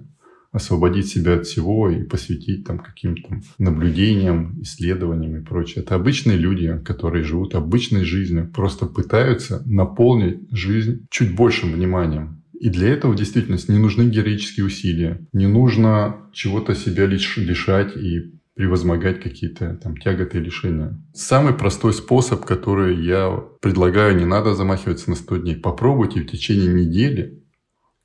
[0.52, 5.84] освободить себя от всего и посвятить там каким-то наблюдениям, исследованиям и прочее.
[5.84, 12.42] Это обычные люди, которые живут обычной жизнью, просто пытаются наполнить жизнь чуть большим вниманием.
[12.58, 18.32] И для этого в действительности не нужны героические усилия, не нужно чего-то себя лишать и
[18.56, 20.98] превозмогать какие-то там тяготы и лишения.
[21.12, 25.56] Самый простой способ, который я предлагаю, не надо замахиваться на 100 дней.
[25.56, 27.44] Попробуйте в течение недели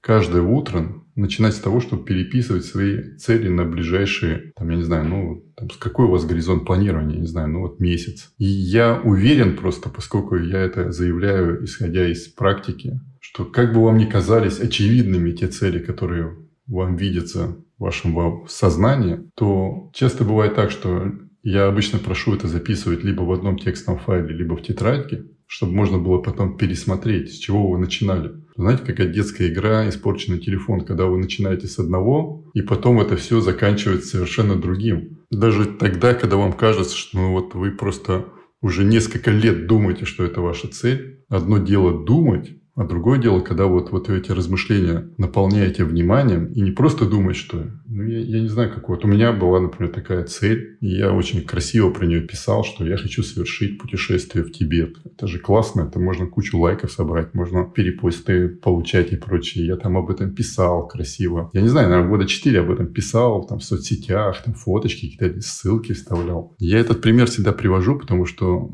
[0.02, 5.08] каждое утро начинать с того, чтобы переписывать свои цели на ближайшие, там, я не знаю,
[5.08, 8.34] ну, там, какой у вас горизонт планирования, не знаю, ну, вот месяц.
[8.38, 13.98] И я уверен просто, поскольку я это заявляю, исходя из практики, что как бы вам
[13.98, 16.36] ни казались очевидными те цели, которые
[16.68, 21.12] вам видятся вашем сознании, то часто бывает так, что
[21.44, 25.98] я обычно прошу это записывать либо в одном текстовом файле, либо в тетрадке, чтобы можно
[25.98, 28.32] было потом пересмотреть, с чего вы начинали.
[28.56, 33.42] Знаете, какая детская игра, испорченный телефон, когда вы начинаете с одного, и потом это все
[33.42, 35.20] заканчивается совершенно другим.
[35.32, 38.26] Даже тогда, когда вам кажется, что ну, вот вы просто
[38.62, 41.24] уже несколько лет думаете, что это ваша цель.
[41.28, 46.72] Одно дело думать, а другое дело, когда вот, вот эти размышления наполняете вниманием и не
[46.72, 47.66] просто думать, что...
[47.88, 49.04] Ну, я, я не знаю, как вот.
[49.04, 52.96] У меня была, например, такая цель, и я очень красиво про нее писал, что я
[52.96, 54.96] хочу совершить путешествие в Тибет.
[55.04, 59.66] Это же классно, это можно кучу лайков собрать, можно перепосты получать и прочее.
[59.66, 61.50] Я там об этом писал красиво.
[61.54, 65.42] Я не знаю, наверное, года четыре об этом писал, там в соцсетях, там фоточки, какие-то
[65.42, 66.56] ссылки вставлял.
[66.58, 68.72] Я этот пример всегда привожу, потому что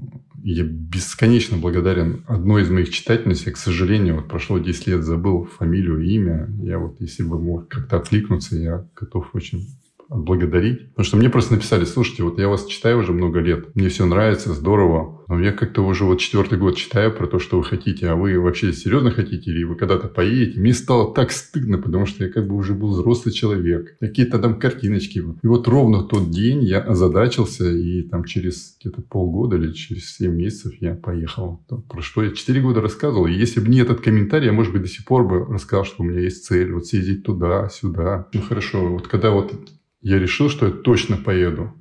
[0.54, 3.46] я бесконечно благодарен одной из моих читательниц.
[3.46, 6.50] Я, к сожалению, вот прошло 10 лет, забыл фамилию, имя.
[6.62, 9.68] Я вот, если бы мог как-то откликнуться, я готов очень
[10.10, 10.90] отблагодарить.
[10.90, 14.06] Потому что мне просто написали, слушайте, вот я вас читаю уже много лет, мне все
[14.06, 18.08] нравится, здорово, но я как-то уже вот четвертый год читаю про то, что вы хотите,
[18.08, 20.60] а вы вообще серьезно хотите или вы когда-то поедете?
[20.60, 24.60] Мне стало так стыдно, потому что я как бы уже был взрослый человек, какие-то там
[24.60, 25.20] картиночки.
[25.20, 30.32] И вот ровно тот день я озадачился, и там через где-то полгода или через 7
[30.34, 31.62] месяцев я поехал.
[31.90, 33.28] Про что я 4 года рассказывал.
[33.28, 36.04] И если бы не этот комментарий, я, может быть, до сих пор бы рассказал, что
[36.04, 38.28] у меня есть цель, вот съездить туда, сюда.
[38.34, 39.54] Ну хорошо, вот когда вот
[40.02, 41.74] я решил, что я точно поеду.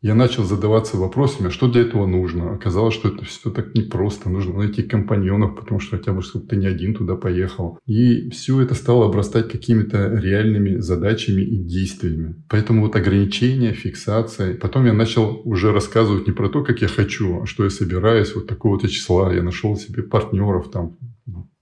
[0.00, 2.52] Я начал задаваться вопросами, а что для этого нужно.
[2.52, 4.30] Оказалось, что это все так непросто.
[4.30, 7.80] Нужно найти компаньонов, потому что хотя бы чтобы ты не один туда поехал.
[7.84, 12.36] И все это стало обрастать какими-то реальными задачами и действиями.
[12.48, 14.56] Поэтому вот ограничения, фиксация.
[14.56, 18.36] Потом я начал уже рассказывать не про то, как я хочу, а что я собираюсь
[18.36, 19.34] вот такого-то числа.
[19.34, 20.96] Я нашел себе партнеров там,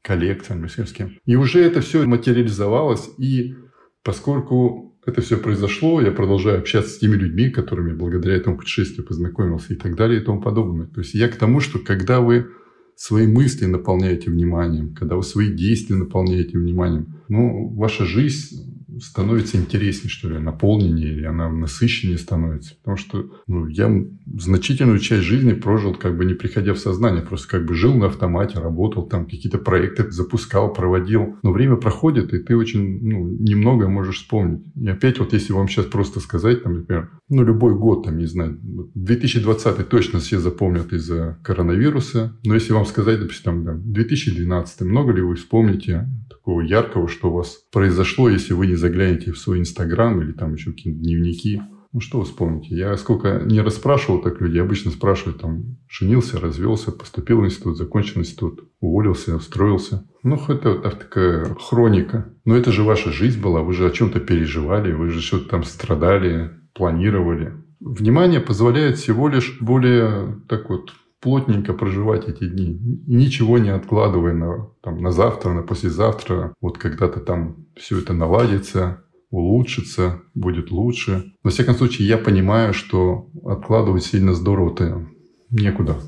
[0.02, 1.16] коллег с кем.
[1.24, 3.08] И уже это все материализовалось.
[3.16, 3.54] И
[4.02, 9.72] поскольку это все произошло, я продолжаю общаться с теми людьми, которыми благодаря этому путешествию познакомился
[9.72, 10.86] и так далее и тому подобное.
[10.86, 12.48] То есть я к тому, что когда вы
[12.96, 18.66] свои мысли наполняете вниманием, когда вы свои действия наполняете вниманием, ну, ваша жизнь
[19.00, 22.74] становится интереснее, что ли, наполненнее, или она насыщеннее становится.
[22.76, 23.88] Потому что ну, я
[24.34, 28.06] значительную часть жизни прожил, как бы не приходя в сознание, просто как бы жил на
[28.06, 31.36] автомате, работал, там какие-то проекты запускал, проводил.
[31.42, 34.62] Но время проходит, и ты очень ну, немного можешь вспомнить.
[34.74, 38.26] И опять вот если вам сейчас просто сказать, там, например, ну, любой год, там, не
[38.26, 38.58] знаю,
[38.94, 45.22] 2020 точно все запомнят из-за коронавируса, но если вам сказать, допустим, там, 2012, много ли
[45.22, 50.20] вы вспомните такого яркого, что у вас произошло, если вы не заглянете в свой Инстаграм
[50.20, 51.60] или там еще какие-то дневники.
[51.96, 52.76] Ну, что вы вспомните?
[52.76, 58.20] Я сколько не расспрашивал так людей, обычно спрашивают, там, женился, развелся, поступил в институт, закончил
[58.20, 60.06] институт, уволился, устроился.
[60.22, 62.34] Ну, это вот такая хроника.
[62.44, 65.64] Но это же ваша жизнь была, вы же о чем-то переживали, вы же что-то там
[65.64, 67.54] страдали, планировали.
[67.80, 74.68] Внимание позволяет всего лишь более так вот плотненько проживать эти дни, ничего не откладывая на,
[74.82, 76.52] там, на завтра, на послезавтра.
[76.60, 79.02] Вот когда-то там все это наладится,
[79.36, 81.32] улучшится, будет лучше.
[81.42, 85.06] Во всяком случае, я понимаю, что откладывать сильно здорово-то
[85.50, 86.00] некуда.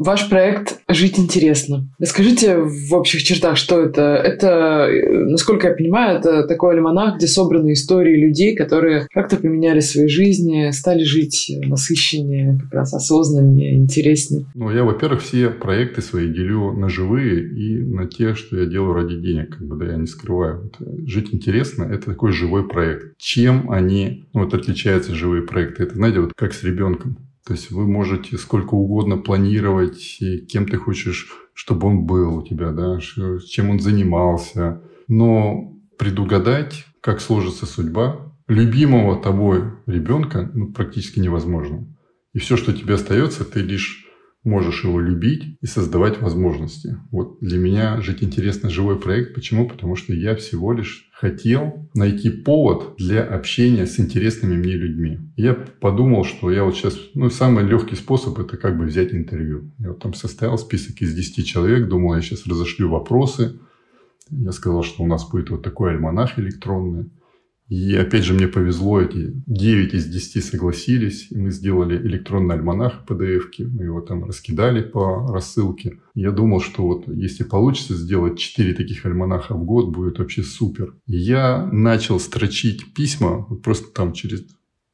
[0.00, 1.86] Ваш проект «Жить интересно».
[1.98, 4.14] Расскажите в общих чертах, что это?
[4.14, 4.88] Это,
[5.28, 10.70] насколько я понимаю, это такой альманах, где собраны истории людей, которые как-то поменяли свои жизни,
[10.70, 14.46] стали жить насыщеннее, как раз осознаннее, интереснее.
[14.54, 18.94] Ну, я, во-первых, все проекты свои делю на живые и на те, что я делаю
[18.94, 19.58] ради денег.
[19.58, 20.62] Как бы, да, я не скрываю.
[20.62, 23.18] Вот, «Жить интересно»— это такой живой проект.
[23.18, 25.82] Чем они ну, вот, отличаются, живые проекты?
[25.82, 30.76] Это, знаете, вот как с ребенком то есть вы можете сколько угодно планировать, кем ты
[30.76, 34.82] хочешь, чтобы он был у тебя, да, чем он занимался.
[35.08, 41.86] Но предугадать, как сложится судьба любимого тобой ребенка, ну, практически невозможно.
[42.32, 44.06] И все, что тебе остается, ты лишь
[44.44, 46.96] можешь его любить и создавать возможности.
[47.10, 49.34] Вот для меня жить интересно живой проект.
[49.34, 49.68] Почему?
[49.68, 55.18] Потому что я всего лишь хотел найти повод для общения с интересными мне людьми.
[55.36, 59.70] Я подумал, что я вот сейчас, ну, самый легкий способ это как бы взять интервью.
[59.78, 63.60] Я вот там составил список из 10 человек, думал, я сейчас разошлю вопросы.
[64.30, 67.10] Я сказал, что у нас будет вот такой альманах электронный.
[67.70, 73.04] И опять же мне повезло, эти 9 из 10 согласились, и мы сделали электронный альманах
[73.08, 76.00] PDF, мы его там раскидали по рассылке.
[76.14, 80.96] Я думал, что вот если получится сделать 4 таких альманаха в год, будет вообще супер.
[81.06, 84.44] И я начал строчить письма, вот просто там через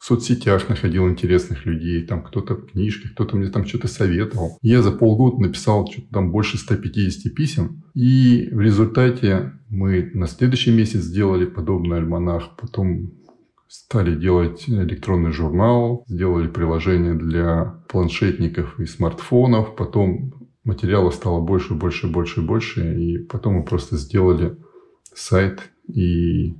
[0.07, 4.57] соцсетях находил интересных людей, там кто-то в книжках, кто-то мне там что-то советовал.
[4.63, 10.71] Я за полгода написал что-то там больше 150 писем, и в результате мы на следующий
[10.71, 13.15] месяц сделали подобный альманах, потом
[13.67, 22.07] стали делать электронный журнал, сделали приложение для планшетников и смартфонов, потом материала стало больше, больше,
[22.07, 24.57] больше, больше, и потом мы просто сделали
[25.13, 26.55] сайт, и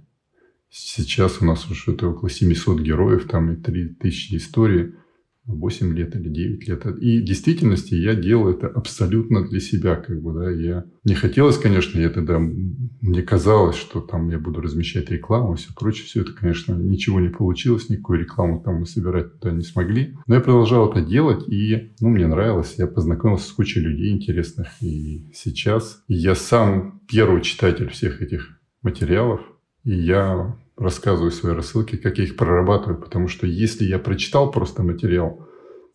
[0.71, 4.95] сейчас у нас уже это около 700 героев, там и 3000 историй–
[5.47, 6.87] 8 лет или 9 лет.
[7.01, 10.85] И в действительности я делал это абсолютно для себя, как бы, да, я...
[11.05, 12.39] Не хотелось, конечно, я тогда...
[12.39, 16.07] Мне казалось, что там я буду размещать рекламу и все прочее.
[16.07, 20.17] Все это, конечно, ничего не получилось, никакую рекламу там мы собирать туда не смогли.
[20.27, 22.75] Но я продолжал это делать, и, ну, мне нравилось.
[22.79, 24.69] Я познакомился с кучей людей интересных.
[24.81, 29.41] И сейчас я сам первый читатель всех этих материалов.
[29.87, 34.83] И я рассказываю свои рассылки, как я их прорабатываю, потому что если я прочитал просто
[34.83, 35.49] материал,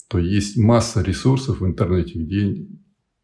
[0.09, 2.65] то есть масса ресурсов в интернете, где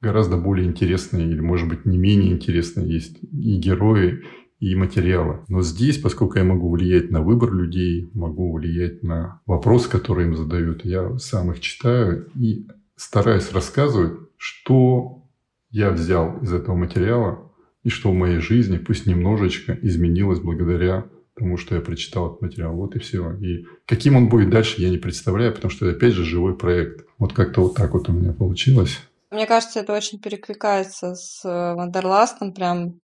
[0.01, 4.21] гораздо более интересные или, может быть, не менее интересные есть и герои,
[4.59, 5.39] и материалы.
[5.47, 10.35] Но здесь, поскольку я могу влиять на выбор людей, могу влиять на вопросы, которые им
[10.35, 15.23] задают, я сам их читаю и стараюсь рассказывать, что
[15.69, 17.46] я взял из этого материала
[17.87, 22.75] и что в моей жизни, пусть немножечко, изменилось благодаря тому, что я прочитал этот материал.
[22.75, 23.31] Вот и все.
[23.35, 27.05] И каким он будет дальше, я не представляю, потому что это, опять же, живой проект.
[27.17, 28.99] Вот как-то вот так вот у меня получилось.
[29.31, 32.99] Мне кажется, это очень перекликается с э, Вандерластом, прям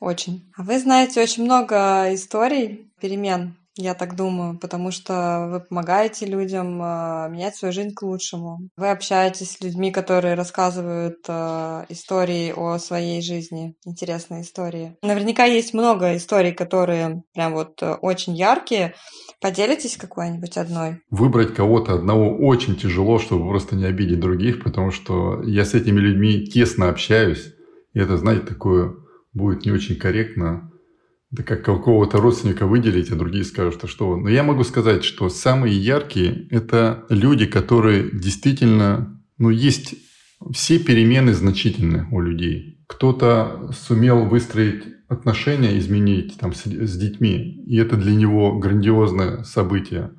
[0.00, 0.52] очень.
[0.54, 6.82] А вы знаете очень много историй перемен я так думаю, потому что вы помогаете людям
[6.82, 8.68] э, менять свою жизнь к лучшему.
[8.76, 14.96] Вы общаетесь с людьми, которые рассказывают э, истории о своей жизни, интересные истории.
[15.02, 18.94] Наверняка есть много историй, которые прям вот э, очень яркие.
[19.40, 21.00] Поделитесь какой-нибудь одной?
[21.10, 26.00] Выбрать кого-то одного очень тяжело, чтобы просто не обидеть других, потому что я с этими
[26.00, 27.54] людьми тесно общаюсь.
[27.94, 28.94] И это, знаете, такое
[29.32, 30.70] будет не очень корректно
[31.30, 34.16] да как какого-то родственника выделить, а другие скажут, что что.
[34.16, 39.94] Но я могу сказать, что самые яркие– это люди, которые действительно, ну, есть
[40.52, 42.82] все перемены значительны у людей.
[42.88, 50.12] Кто-то сумел выстроить отношения, изменить там с, с детьми, и это для него грандиозное событие.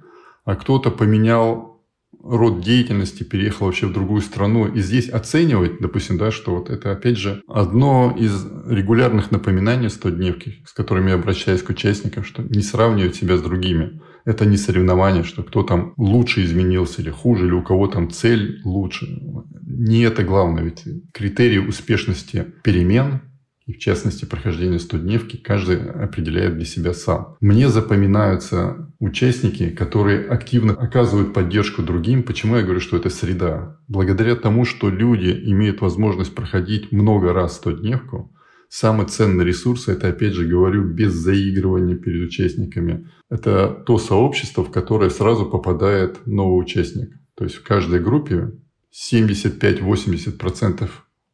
[0.45, 1.70] А кто-то поменял
[2.24, 4.67] род деятельности переехал вообще в другую страну.
[4.67, 10.63] И здесь оценивать, допустим, да, что вот это, опять же, одно из регулярных напоминаний 100-дневки,
[10.65, 14.01] с которыми я обращаюсь к участникам, что не сравнивать себя с другими.
[14.24, 18.61] Это не соревнование, что кто там лучше изменился или хуже, или у кого там цель
[18.63, 19.07] лучше.
[19.63, 23.22] Не это главное, ведь критерий успешности перемен
[23.72, 27.38] и в частности прохождение 100-дневки каждый определяет для себя сам.
[27.39, 32.24] Мне запоминаются участники, которые активно оказывают поддержку другим.
[32.24, 33.80] Почему я говорю, что это среда?
[33.88, 38.34] Благодаря тому, что люди имеют возможность проходить много раз 100-дневку,
[38.67, 44.72] самый ценный ресурс, это опять же говорю, без заигрывания перед участниками, это то сообщество, в
[44.72, 47.11] которое сразу попадает новый участник.
[47.36, 48.51] То есть в каждой группе
[48.93, 50.89] 75-80%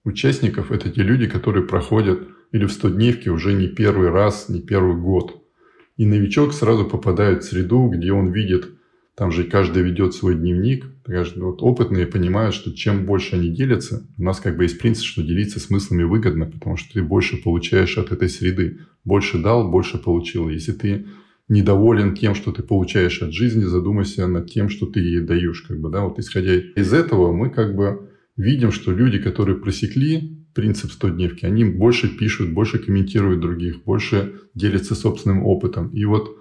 [0.07, 4.95] участников– это те люди, которые проходят или в 100-дневке уже не первый раз, не первый
[4.95, 5.43] год.
[5.97, 8.69] И новичок сразу попадает в среду, где он видит,
[9.17, 14.07] там же каждый ведет свой дневник, каждый, вот опытные понимают, что чем больше они делятся,
[14.15, 17.97] у нас как бы есть принцип, что делиться смыслами выгодно, потому что ты больше получаешь
[17.97, 18.77] от этой среды.
[19.03, 20.49] Больше дал, больше получил.
[20.49, 21.07] Если ты
[21.49, 25.61] недоволен тем, что ты получаешь от жизни, задумайся над тем, что ты ей даешь.
[25.61, 26.01] Как бы, да?
[26.01, 31.65] вот исходя из этого, мы как бы видим, что люди, которые просекли принцип 100-дневки, они
[31.65, 35.89] больше пишут, больше комментируют других, больше делятся собственным опытом.
[35.89, 36.37] И вот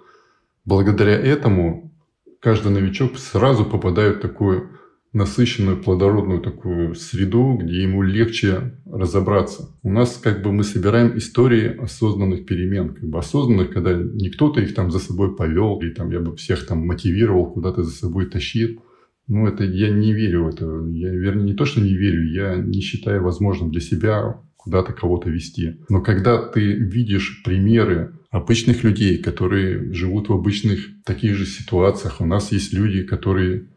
[0.65, 1.93] благодаря этому
[2.41, 4.71] каждый новичок сразу попадает в такую
[5.13, 9.75] насыщенную, плодородную такую среду, где ему легче разобраться.
[9.83, 12.93] У нас как бы мы собираем истории осознанных перемен.
[12.95, 16.37] Как бы осознанных, когда не кто-то их там за собой повел, или там я бы
[16.37, 18.83] всех там мотивировал, куда-то за собой тащил.
[19.29, 20.65] Ну, это я не верю в это.
[20.93, 25.31] Я, вернее, не то, что не верю, я не считаю возможным для себя куда-то кого-то
[25.31, 25.77] вести.
[25.89, 32.27] Но когда ты видишь примеры обычных людей, которые живут в обычных таких же ситуациях, у
[32.27, 33.69] нас есть люди, которые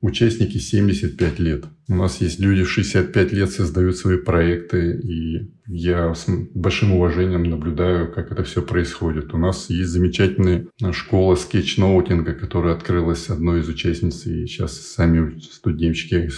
[0.00, 1.64] участники 75 лет.
[1.88, 7.44] У нас есть люди в 65 лет создают свои проекты, и я с большим уважением
[7.44, 9.34] наблюдаю, как это все происходит.
[9.34, 16.30] У нас есть замечательная школа скетчноутинга, которая открылась одной из участниц, и сейчас сами студентчики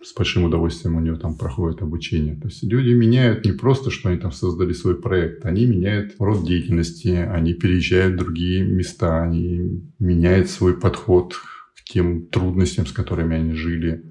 [0.00, 2.36] с большим удовольствием у нее там проходит обучение.
[2.36, 6.46] То есть люди меняют не просто, что они там создали свой проект, они меняют род
[6.46, 11.34] деятельности, они переезжают в другие места, они меняют свой подход
[11.84, 14.04] тем трудностям, с которыми они жили.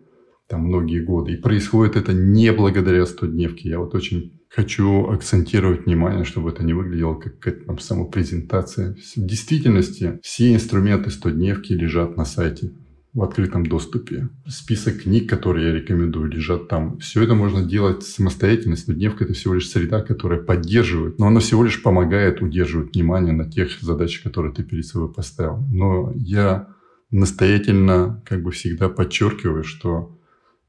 [0.47, 1.33] там многие годы.
[1.33, 3.69] И происходит это не благодаря 100-дневке.
[3.69, 8.95] Я вот очень хочу акцентировать внимание, чтобы это не выглядело как какая-то там самопрезентация.
[9.15, 12.71] В действительности все инструменты 100-дневки лежат на сайте
[13.13, 14.29] в открытом доступе.
[14.47, 16.99] Список книг, которые я рекомендую, лежат там.
[16.99, 18.75] Все это можно делать самостоятельно.
[18.87, 23.49] Дневка– это всего лишь среда, которая поддерживает, но она всего лишь помогает удерживать внимание на
[23.49, 25.57] тех задачах, которые ты перед собой поставил.
[25.71, 26.67] Но я
[27.09, 30.16] настоятельно как бы всегда подчеркиваю, что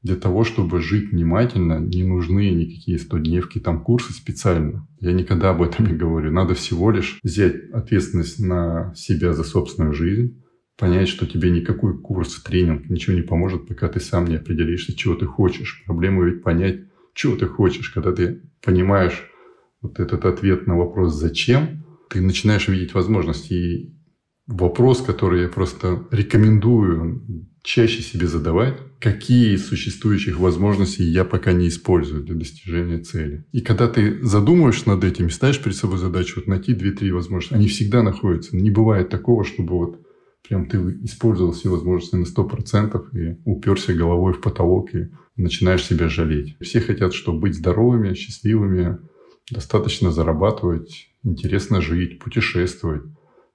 [0.01, 4.87] для того, чтобы жить внимательно, не нужны никакие 100-дневки, там курсы специально.
[4.99, 6.31] Я никогда об этом не говорю.
[6.31, 10.41] Надо всего лишь взять ответственность на себя за собственную жизнь,
[10.77, 15.15] понять, что тебе никакой курс, тренинг ничего не поможет, пока ты сам не определишься, чего
[15.15, 15.83] ты хочешь.
[15.85, 16.81] Проблема ведь понять,
[17.13, 17.89] чего ты хочешь.
[17.89, 19.29] Когда ты понимаешь
[19.81, 23.53] вот этот ответ на вопрос «зачем?», ты начинаешь видеть возможности.
[23.53, 23.95] И
[24.47, 31.67] вопрос, который я просто рекомендую чаще себе задавать, какие из существующих возможностей я пока не
[31.67, 33.45] использую для достижения цели.
[33.51, 37.67] И когда ты задумываешься над этим ставишь перед собой задачу вот найти 2-3 возможности, они
[37.67, 38.55] всегда находятся.
[38.55, 40.01] Не бывает такого, чтобы вот
[40.47, 46.09] прям ты использовал все возможности на 100% и уперся головой в потолок и начинаешь себя
[46.09, 46.57] жалеть.
[46.59, 48.97] Все хотят, чтобы быть здоровыми, счастливыми,
[49.51, 53.03] достаточно зарабатывать, интересно жить, путешествовать.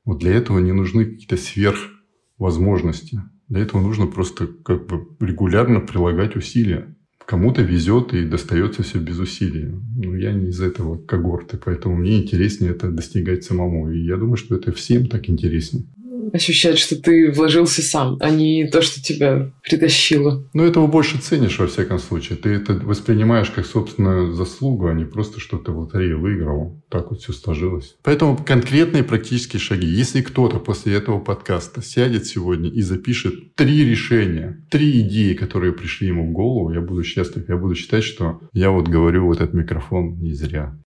[0.04, 3.20] Вот для этого не нужны какие-то сверхвозможности.
[3.54, 6.92] Для этого нужно просто как бы регулярно прилагать усилия.
[7.24, 9.70] Кому-то везет и достается все без усилий.
[9.96, 13.92] Но я не из этого когорты, поэтому мне интереснее это достигать самому.
[13.92, 15.84] И я думаю, что это всем так интереснее
[16.32, 20.48] ощущать, что ты вложился сам, а не то, что тебя притащило.
[20.54, 22.38] Ну, этого больше ценишь, во всяком случае.
[22.38, 26.82] Ты это воспринимаешь как собственную заслугу, а не просто, что ты в лотерею выиграл.
[26.88, 27.96] Так вот все сложилось.
[28.02, 29.86] Поэтому конкретные практические шаги.
[29.86, 36.08] Если кто-то после этого подкаста сядет сегодня и запишет три решения, три идеи, которые пришли
[36.08, 37.48] ему в голову, я буду счастлив.
[37.48, 40.78] Я буду считать, что я вот говорю в этот микрофон не зря.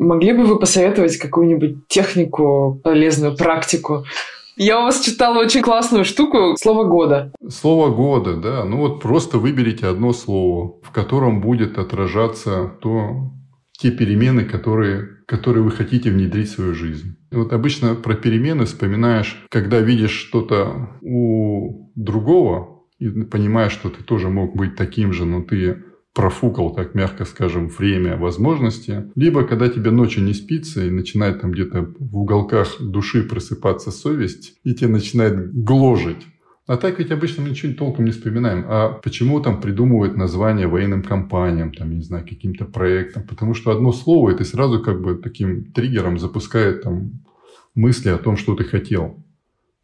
[0.00, 4.04] Могли бы вы посоветовать какую-нибудь технику, полезную практику?
[4.56, 7.32] Я у вас читала очень классную штуку «Слово года».
[7.50, 8.64] Слово года, да.
[8.64, 13.30] Ну вот просто выберите одно слово, в котором будет отражаться то,
[13.72, 17.18] те перемены, которые, которые вы хотите внедрить в свою жизнь.
[17.30, 24.30] Вот обычно про перемены вспоминаешь, когда видишь что-то у другого и понимаешь, что ты тоже
[24.30, 25.76] мог быть таким же, но ты
[26.14, 31.52] профукал, так мягко скажем, время возможности, либо когда тебе ночью не спится и начинает там
[31.52, 36.26] где-то в уголках души просыпаться совесть, и тебе начинает гложить.
[36.66, 38.64] А так ведь обычно мы ничего толком не вспоминаем.
[38.68, 43.24] А почему там придумывают название военным компаниям, там, не знаю, каким-то проектам?
[43.26, 47.24] Потому что одно слово, это сразу как бы таким триггером запускает там
[47.74, 49.24] мысли о том, что ты хотел.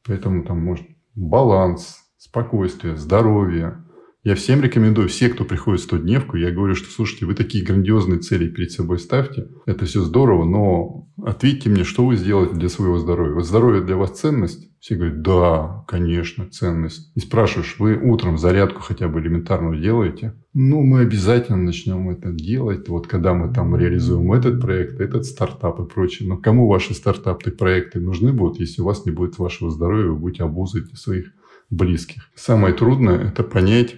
[0.06, 3.84] Поэтому там может баланс, спокойствие, здоровье,
[4.26, 8.18] я всем рекомендую, все, кто приходит в 100-дневку, я говорю, что, слушайте, вы такие грандиозные
[8.18, 9.46] цели перед собой ставьте.
[9.66, 13.34] Это все здорово, но ответьте мне, что вы сделаете для своего здоровья.
[13.34, 14.68] Вот здоровье для вас ценность?
[14.80, 17.12] Все говорят, да, конечно, ценность.
[17.14, 20.34] И спрашиваешь, вы утром зарядку хотя бы элементарную делаете?
[20.54, 22.88] Ну, мы обязательно начнем это делать.
[22.88, 26.28] Вот когда мы там реализуем этот проект, этот стартап и прочее.
[26.28, 30.16] Но кому ваши стартапы, проекты нужны будут, если у вас не будет вашего здоровья, вы
[30.16, 31.26] будете обузой своих
[31.70, 32.28] близких.
[32.34, 33.96] Самое трудное– это понять,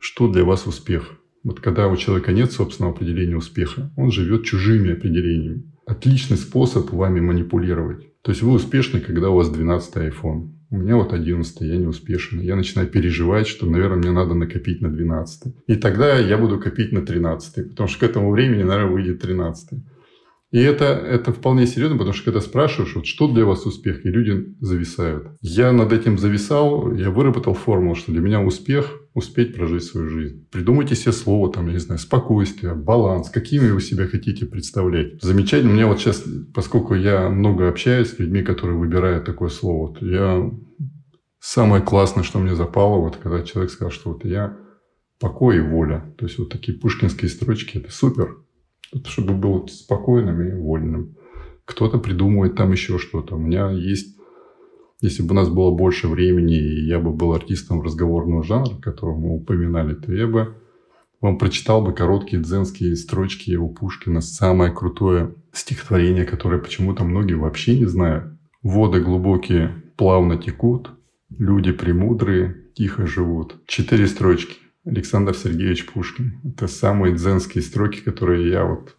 [0.00, 1.20] что для вас успех.
[1.44, 5.70] Вот когда у человека нет собственного определения успеха, он живет чужими определениями.
[5.86, 8.06] Отличный способ вами манипулировать.
[8.22, 10.50] То есть вы успешны, когда у вас 12 iPhone.
[10.70, 12.40] У меня вот 11 я не успешен.
[12.40, 16.92] Я начинаю переживать, что, наверное, мне надо накопить на 12 И тогда я буду копить
[16.92, 19.80] на 13 потому что к этому времени, наверное, выйдет 13
[20.50, 24.08] и это, это вполне серьезно, потому что когда спрашиваешь, вот, что для вас успех, и
[24.08, 25.28] люди зависают.
[25.40, 30.46] Я над этим зависал, я выработал формулу, что для меня успех– успеть прожить свою жизнь.
[30.50, 35.20] Придумайте себе слово, там, я не знаю, спокойствие, баланс, какими вы себя хотите представлять.
[35.22, 36.24] Замечательно, мне вот сейчас,
[36.54, 40.50] поскольку я много общаюсь с людьми, которые выбирают такое слово, вот я
[41.40, 44.56] самое классное, что мне запало, вот когда человек сказал, что вот я
[45.18, 46.14] покой и воля.
[46.16, 48.38] То есть вот такие пушкинские строчки, это супер
[49.04, 51.16] чтобы был спокойным и вольным.
[51.64, 53.36] Кто-то придумывает там еще что-то.
[53.36, 54.16] У меня есть,
[55.00, 59.16] если бы у нас было больше времени, и я бы был артистом разговорного жанра, которого
[59.16, 60.56] мы упоминали, то я бы
[61.20, 64.20] вам прочитал бы короткие дзенские строчки у Пушкина.
[64.20, 68.38] Самое крутое стихотворение, которое почему-то многие вообще не знают.
[68.62, 70.90] Воды глубокие плавно текут,
[71.38, 73.56] люди премудрые тихо живут.
[73.66, 74.56] Четыре строчки.
[74.90, 76.40] Александр Сергеевич Пушкин.
[76.44, 78.96] Это самые дзенские строки, которые я вот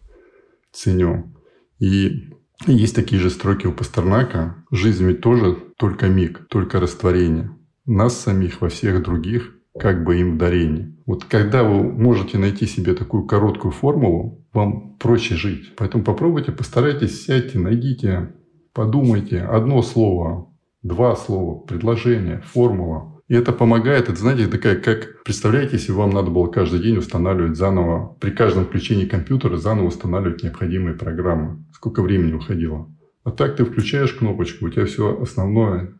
[0.72, 1.34] ценю.
[1.78, 2.30] И
[2.66, 4.64] Есть такие же строки у Пастернака.
[4.70, 7.50] Жизнь ведь тоже только миг, только растворение.
[7.86, 10.96] Нас самих во всех других как бы им дарение.
[11.06, 15.74] Вот когда вы можете найти себе такую короткую формулу, вам проще жить.
[15.76, 18.34] Поэтому попробуйте, постарайтесь, сядьте, найдите,
[18.72, 19.40] подумайте.
[19.40, 23.11] Одно слово, два слова, предложение, формула.
[23.28, 24.08] И это помогает.
[24.08, 28.66] Это, знаете, такая, как, представляете, если вам надо было каждый день устанавливать заново, при каждом
[28.66, 31.64] включении компьютера заново устанавливать необходимые программы.
[31.72, 32.92] Сколько времени уходило.
[33.24, 35.94] А так ты включаешь кнопочку, у тебя все основное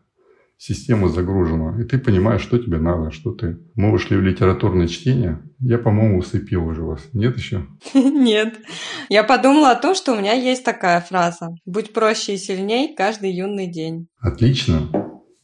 [0.57, 3.57] система загружена, и ты понимаешь, что тебе надо, что ты...
[3.75, 5.41] Мы ушли в литературное чтение.
[5.59, 7.01] Я, по-моему, усыпил уже вас.
[7.11, 7.65] Нет еще?
[7.93, 8.59] Нет.
[9.09, 11.49] Я подумала о том, что у меня есть такая фраза.
[11.65, 14.07] «Будь проще и сильней каждый юный день».
[14.19, 14.89] Отлично.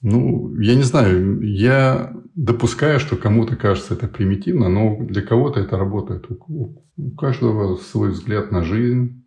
[0.01, 5.77] Ну, я не знаю, я допускаю, что кому-то кажется это примитивно, но для кого-то это
[5.77, 6.25] работает.
[6.29, 9.19] У каждого свой взгляд на жизнь,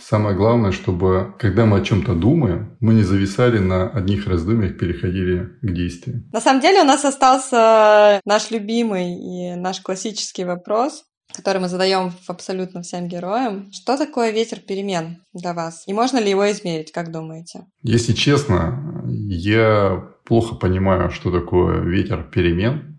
[0.00, 5.50] Самое главное, чтобы, когда мы о чем-то думаем, мы не зависали на одних раздумьях, переходили
[5.60, 6.24] к действию.
[6.32, 12.12] На самом деле у нас остался наш любимый и наш классический вопрос, который мы задаем
[12.26, 13.70] абсолютно всем героям.
[13.72, 15.84] Что такое ветер перемен для вас?
[15.86, 17.66] И можно ли его измерить, как думаете?
[17.82, 22.98] Если честно, я плохо понимаю, что такое ветер перемен.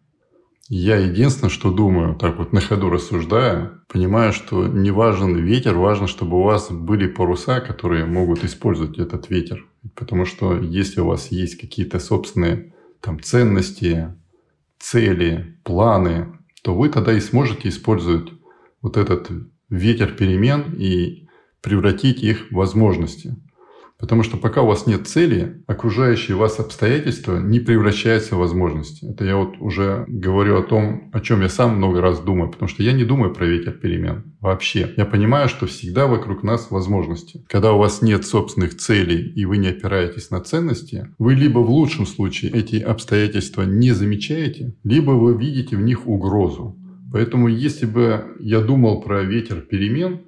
[0.72, 6.06] Я единственное, что думаю, так вот на ходу рассуждая, понимаю, что не важен ветер, важно,
[6.06, 9.66] чтобы у вас были паруса, которые могут использовать этот ветер.
[9.96, 14.14] Потому что если у вас есть какие-то собственные там, ценности,
[14.78, 18.30] цели, планы, то вы тогда и сможете использовать
[18.82, 19.32] вот этот
[19.70, 21.28] ветер перемен и
[21.62, 23.36] превратить их в возможности.
[24.00, 29.06] Потому что пока у вас нет цели, окружающие вас обстоятельства не превращаются в возможности.
[29.06, 32.70] Это я вот уже говорю о том, о чем я сам много раз думаю, потому
[32.70, 34.94] что я не думаю про ветер перемен вообще.
[34.96, 37.44] Я понимаю, что всегда вокруг нас возможности.
[37.50, 41.70] Когда у вас нет собственных целей и вы не опираетесь на ценности, вы либо в
[41.70, 46.78] лучшем случае эти обстоятельства не замечаете, либо вы видите в них угрозу.
[47.12, 50.22] Поэтому если бы я думал про ветер перемен,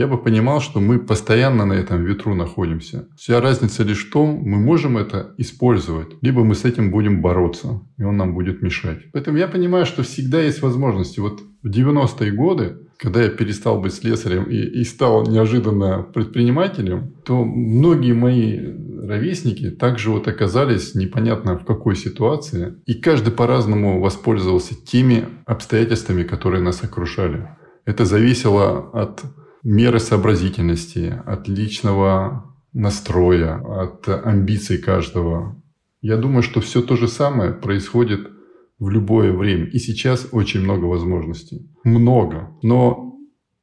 [0.00, 3.06] я бы понимал, что мы постоянно на этом ветру находимся.
[3.16, 7.82] Вся разница лишь в том, мы можем это использовать, либо мы с этим будем бороться,
[7.98, 9.00] и он нам будет мешать.
[9.12, 11.20] Поэтому я понимаю, что всегда есть возможности.
[11.20, 17.44] Вот в 90-е годы, когда я перестал быть слесарем и, и стал неожиданно предпринимателем, то
[17.44, 18.58] многие мои
[19.06, 26.62] ровесники также вот оказались непонятно в какой ситуации, и каждый по-разному воспользовался теми обстоятельствами, которые
[26.62, 27.48] нас окружали.
[27.84, 29.24] Это зависело от
[29.62, 35.60] меры сообразительности, от личного настроя, от амбиций каждого.
[36.00, 38.30] Я думаю, что все то же самое происходит
[38.78, 39.66] в любое время.
[39.66, 41.70] И сейчас очень много возможностей.
[41.84, 42.56] Много.
[42.62, 43.14] Но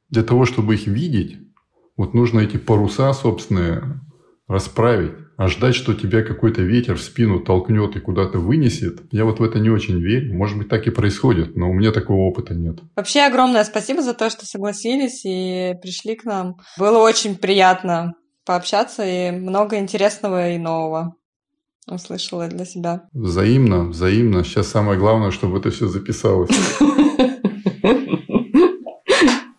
[0.09, 1.37] для того, чтобы их видеть,
[1.97, 4.01] вот нужно эти паруса собственные
[4.47, 5.13] расправить.
[5.37, 9.43] А ждать, что тебя какой-то ветер в спину толкнет и куда-то вынесет, я вот в
[9.43, 10.35] это не очень верю.
[10.35, 12.79] Может быть, так и происходит, но у меня такого опыта нет.
[12.95, 16.57] Вообще огромное спасибо за то, что согласились и пришли к нам.
[16.79, 18.15] Было очень приятно
[18.45, 21.13] пообщаться и много интересного и нового
[21.87, 23.03] услышала для себя.
[23.13, 24.43] Взаимно, взаимно.
[24.43, 26.49] Сейчас самое главное, чтобы это все записалось.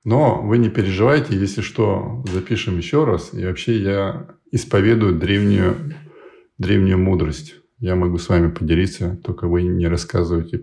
[0.04, 3.34] Но вы не переживайте, если что, запишем еще раз.
[3.34, 5.94] И вообще я исповедую древнюю,
[6.58, 7.54] древнюю мудрость.
[7.78, 10.60] Я могу с вами поделиться, только вы не рассказывайте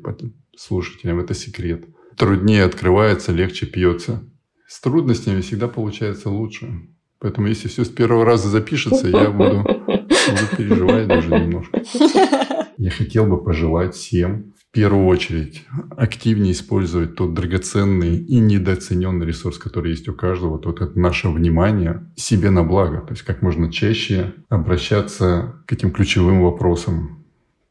[0.57, 1.85] слушателям, это секрет.
[2.17, 4.23] Труднее открывается, легче пьется.
[4.67, 6.89] С трудностями всегда получается лучше.
[7.19, 11.81] Поэтому если все с первого раза запишется, я буду, буду переживать даже немножко.
[12.77, 15.65] Я хотел бы пожелать всем первую очередь
[15.95, 22.05] активнее использовать тот драгоценный и недооцененный ресурс, который есть у каждого, вот, это наше внимание
[22.17, 22.99] себе на благо.
[22.99, 27.24] То есть как можно чаще обращаться к этим ключевым вопросам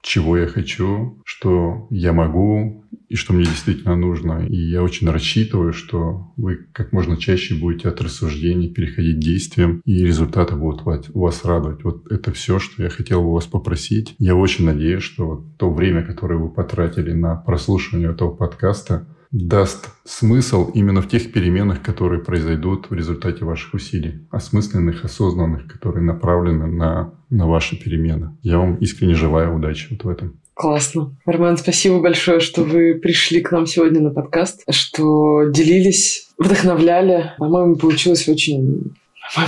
[0.04, 4.46] чего я хочу, что я могу и что мне действительно нужно.
[4.46, 9.80] И я очень рассчитываю, что вы как можно чаще будете от рассуждений переходить к действиям,
[9.86, 10.82] и результаты будут
[11.14, 11.84] вас радовать.
[11.84, 14.14] Вот это все, что я хотел бы вас попросить.
[14.18, 19.90] Я очень надеюсь, что вот то время, которое вы потратили на прослушивание этого подкаста, даст
[20.04, 26.66] смысл именно в тех переменах, которые произойдут в результате ваших усилий, осмысленных, осознанных, которые направлены
[26.66, 28.36] на, на ваши перемены.
[28.42, 30.38] Я вам искренне желаю удачи вот в этом.
[30.54, 31.16] Классно.
[31.24, 37.32] Арман, спасибо большое, что вы пришли к нам сегодня на подкаст, что делились, вдохновляли.
[37.38, 38.94] По-моему, получилось очень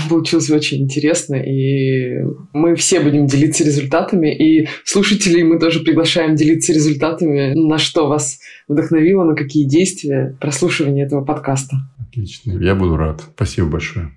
[0.09, 2.23] Получилось очень интересно, и
[2.53, 8.41] мы все будем делиться результатами, и слушателей мы тоже приглашаем делиться результатами, на что вас
[8.69, 11.77] вдохновило, на какие действия прослушивания этого подкаста.
[12.01, 13.23] Отлично, я буду рад.
[13.35, 14.11] Спасибо большое.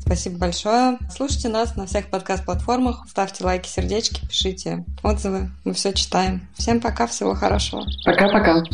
[0.00, 0.98] Спасибо большое.
[1.10, 5.50] Слушайте нас на всех подкаст-платформах, ставьте лайки, сердечки, пишите отзывы.
[5.64, 6.42] Мы все читаем.
[6.54, 7.84] Всем пока, всего хорошего.
[8.04, 8.64] Пока-пока.